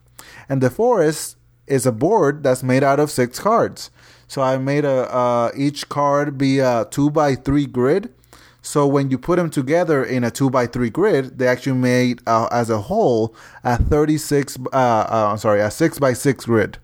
[0.47, 3.91] And the forest is a board that's made out of six cards.
[4.27, 8.13] So I made a uh, each card be a two by three grid.
[8.61, 12.21] So when you put them together in a two by three grid, they actually made
[12.27, 14.57] uh, as a whole a thirty six.
[14.71, 16.77] Uh, uh, I'm sorry, a six by six grid.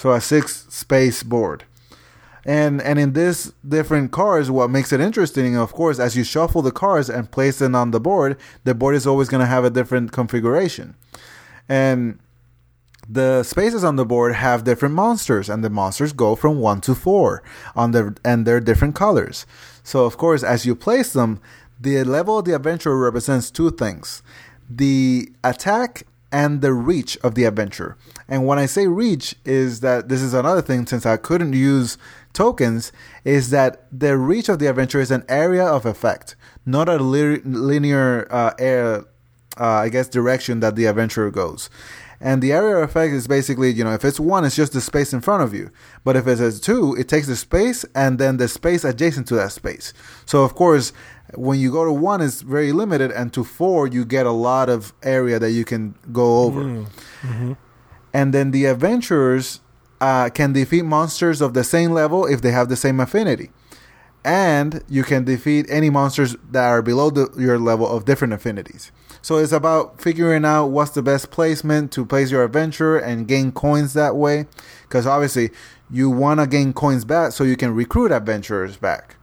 [0.00, 1.64] So a six space board.
[2.46, 6.62] And and in this different cards, what makes it interesting, of course, as you shuffle
[6.62, 9.62] the cards and place them on the board, the board is always going to have
[9.62, 10.94] a different configuration.
[11.68, 12.18] And
[13.06, 16.94] the spaces on the board have different monsters and the monsters go from 1 to
[16.94, 17.42] 4
[17.76, 19.46] on the and they're different colors
[19.82, 21.40] so of course as you place them
[21.80, 24.22] the level of the adventure represents two things
[24.68, 27.96] the attack and the reach of the adventure
[28.28, 31.98] and when i say reach is that this is another thing since i couldn't use
[32.32, 32.92] tokens
[33.24, 37.40] is that the reach of the adventure is an area of effect not a li-
[37.44, 39.04] linear uh, air,
[39.58, 41.68] uh, i guess direction that the adventurer goes
[42.20, 44.80] and the area of effect is basically, you know, if it's one, it's just the
[44.82, 45.70] space in front of you.
[46.04, 49.34] But if it's a two, it takes the space and then the space adjacent to
[49.36, 49.94] that space.
[50.26, 50.92] So of course,
[51.34, 54.68] when you go to one, it's very limited, and to four, you get a lot
[54.68, 56.62] of area that you can go over.
[56.62, 57.52] Mm-hmm.
[58.12, 59.60] And then the adventurers
[60.00, 63.50] uh, can defeat monsters of the same level if they have the same affinity.
[64.24, 68.92] And you can defeat any monsters that are below the, your level of different affinities.
[69.22, 73.52] So it's about figuring out what's the best placement to place your adventurer and gain
[73.52, 74.46] coins that way.
[74.82, 75.50] Because obviously,
[75.90, 79.16] you want to gain coins back so you can recruit adventurers back.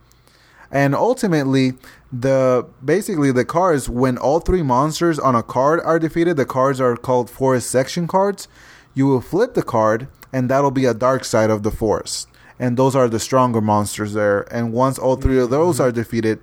[0.72, 1.74] And ultimately,
[2.12, 6.80] the basically the cards when all three monsters on a card are defeated, the cards
[6.80, 8.48] are called forest section cards.
[8.94, 12.28] You will flip the card, and that'll be a dark side of the forest.
[12.60, 14.52] And those are the stronger monsters there.
[14.52, 16.40] And once all three of those are defeated,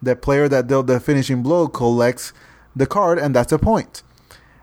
[0.00, 2.32] the player that dealt the finishing blow collects
[2.76, 4.02] the card, and that's a point.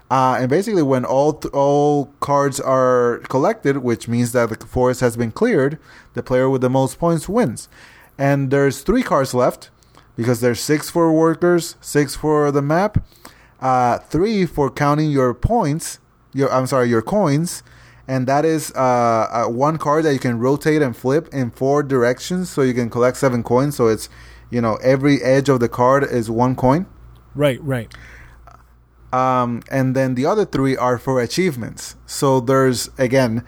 [0.09, 5.01] Uh, and basically, when all th- all cards are collected, which means that the forest
[5.01, 5.77] has been cleared,
[6.13, 7.69] the player with the most points wins.
[8.17, 9.69] And there's three cards left
[10.19, 13.01] because there's six for workers, six for the map,
[13.61, 15.99] uh, three for counting your points.
[16.33, 17.63] Your I'm sorry, your coins,
[18.05, 21.83] and that is uh, uh, one card that you can rotate and flip in four
[21.83, 23.77] directions, so you can collect seven coins.
[23.77, 24.09] So it's
[24.49, 26.85] you know every edge of the card is one coin.
[27.33, 27.89] Right, right.
[29.13, 31.95] Um, and then the other three are for achievements.
[32.05, 33.45] So there's again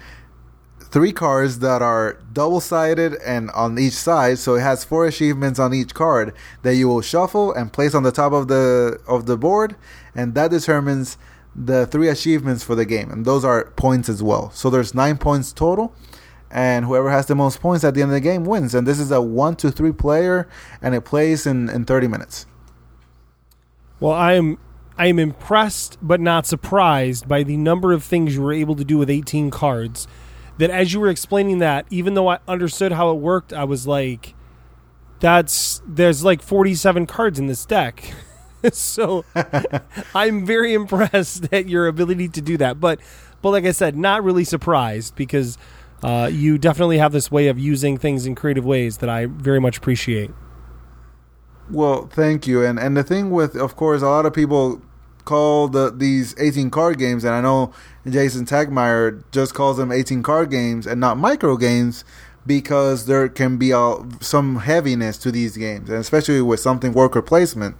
[0.91, 4.37] three cards that are double sided and on each side.
[4.37, 6.33] So it has four achievements on each card
[6.63, 9.75] that you will shuffle and place on the top of the of the board,
[10.13, 11.17] and that determines
[11.55, 13.09] the three achievements for the game.
[13.09, 14.51] And those are points as well.
[14.51, 15.93] So there's nine points total.
[16.53, 18.75] And whoever has the most points at the end of the game wins.
[18.75, 20.49] And this is a one to three player,
[20.81, 22.45] and it plays in, in 30 minutes.
[24.01, 24.57] Well, I am
[24.97, 28.83] I am impressed but not surprised by the number of things you were able to
[28.83, 30.07] do with 18 cards.
[30.57, 33.87] That as you were explaining that, even though I understood how it worked, I was
[33.87, 34.35] like,
[35.19, 38.13] "That's there's like 47 cards in this deck."
[38.71, 39.25] so
[40.15, 42.79] I'm very impressed at your ability to do that.
[42.79, 42.99] But
[43.41, 45.57] but like I said, not really surprised because
[46.03, 49.59] uh, you definitely have this way of using things in creative ways that I very
[49.59, 50.31] much appreciate.
[51.69, 52.63] Well, thank you.
[52.63, 54.81] And and the thing with, of course, a lot of people
[55.25, 57.73] call the these 18 card games, and I know
[58.07, 62.03] Jason Tagmire just calls them 18 card games and not micro games
[62.45, 63.71] because there can be
[64.19, 67.75] some heaviness to these games, and especially with something worker placement.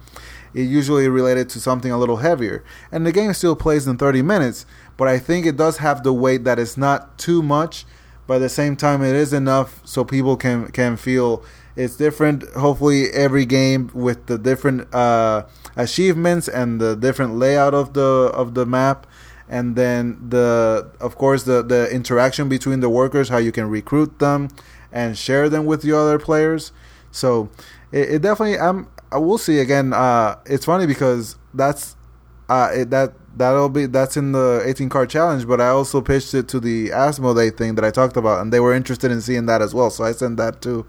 [0.54, 4.22] It usually related to something a little heavier, and the game still plays in 30
[4.22, 4.66] minutes.
[4.96, 7.86] But I think it does have the weight that it's not too much,
[8.26, 11.42] but at the same time, it is enough so people can can feel
[11.74, 12.44] it's different.
[12.50, 15.44] Hopefully, every game with the different uh,
[15.76, 19.06] achievements and the different layout of the of the map,
[19.48, 24.18] and then the of course the the interaction between the workers, how you can recruit
[24.18, 24.48] them
[24.92, 26.72] and share them with the other players.
[27.10, 27.50] So
[27.90, 28.58] it, it definitely.
[28.58, 28.88] I'm.
[29.10, 29.92] I will see again.
[29.92, 31.96] Uh, it's funny because that's
[32.48, 36.34] uh, it, that that'll be that's in the 18 card challenge but i also pitched
[36.34, 39.46] it to the asmodee thing that i talked about and they were interested in seeing
[39.46, 40.86] that as well so i sent that too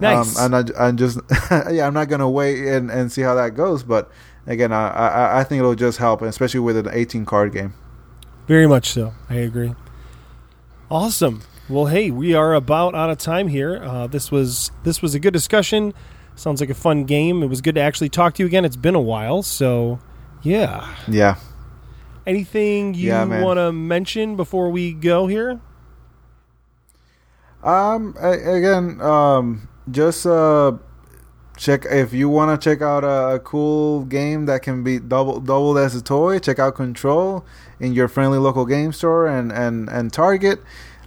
[0.00, 0.38] Nice.
[0.38, 1.18] Um, and I, am just
[1.50, 4.10] yeah, I'm not gonna wait and, and see how that goes, but
[4.46, 7.74] again, I, I I think it'll just help, especially with an 18 card game.
[8.46, 9.12] Very much so.
[9.28, 9.74] I agree.
[10.90, 11.42] Awesome.
[11.68, 13.76] Well, hey, we are about out of time here.
[13.76, 15.94] Uh, this was this was a good discussion.
[16.34, 17.42] Sounds like a fun game.
[17.42, 18.64] It was good to actually talk to you again.
[18.64, 20.00] It's been a while, so
[20.42, 20.94] yeah.
[21.06, 21.36] Yeah.
[22.26, 25.60] Anything you Yeah, want to mention before we go here?
[27.62, 30.72] Um, again, um, just uh,
[31.56, 35.40] check if you want to check out a, a cool game that can be double
[35.40, 36.38] doubled as a toy.
[36.38, 37.44] Check out Control
[37.78, 40.60] in your friendly local game store and and and Target.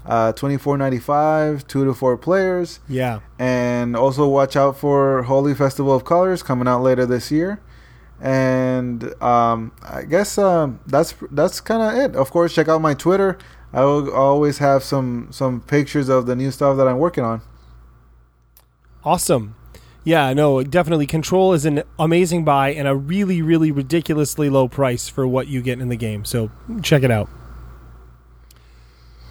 [0.05, 3.21] Uh, twenty four ninety five, two to four players, Yeah.
[3.39, 7.61] and also watch out for Holi Festival of Colors coming out later this year.
[8.19, 12.15] And um, I guess um, that's that's kind of it.
[12.17, 13.37] Of course, check out my Twitter.
[13.71, 17.41] I will always have some some pictures of the new stuff that I'm working on.
[19.05, 19.55] Awesome.
[20.03, 21.07] Yeah, no, definitely.
[21.07, 25.61] Control is an amazing buy and a really, really ridiculously low price for what you
[25.61, 26.25] get in the game.
[26.25, 26.51] So
[26.81, 27.29] check it out.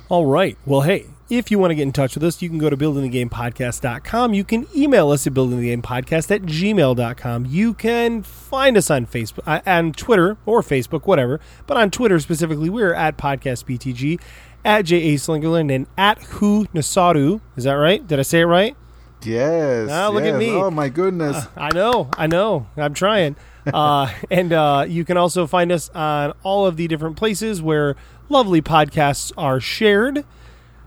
[0.09, 0.57] All right.
[0.65, 2.77] Well, hey, if you want to get in touch with us, you can go to
[2.77, 4.35] buildingthegamepodcast.com.
[4.35, 7.47] You can email us at buildingthegamepodcast at gmail.com.
[7.47, 11.41] You can find us on Facebook, uh, on Twitter or Facebook, whatever.
[11.67, 14.21] But on Twitter specifically, we're at podcastbtg,
[14.65, 15.17] at J.A.
[15.17, 17.41] Slingerland, and at Who Nasaru.
[17.57, 18.07] Is that right?
[18.07, 18.77] Did I say it right?
[19.25, 19.91] Yes.
[19.91, 20.51] Ah, look at me.
[20.51, 21.47] Oh my goodness.
[21.57, 22.67] I know, I know.
[22.77, 23.37] I'm trying.
[23.67, 27.97] Uh, and uh, you can also find us on all of the different places where
[28.29, 30.25] lovely podcasts are shared.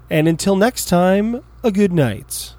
[0.10, 2.54] And until next time, a good night.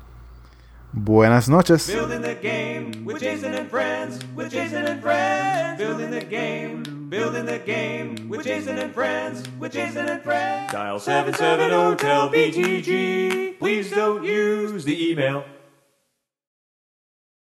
[0.93, 1.87] Buenas noches.
[1.87, 5.79] Building the game with Jason and friends, with Jason and friends.
[5.79, 10.73] Building the game, building the game with Jason and friends, with Jason and friends.
[10.73, 13.59] Dial 770 tell BTG.
[13.59, 15.45] Please don't use the email.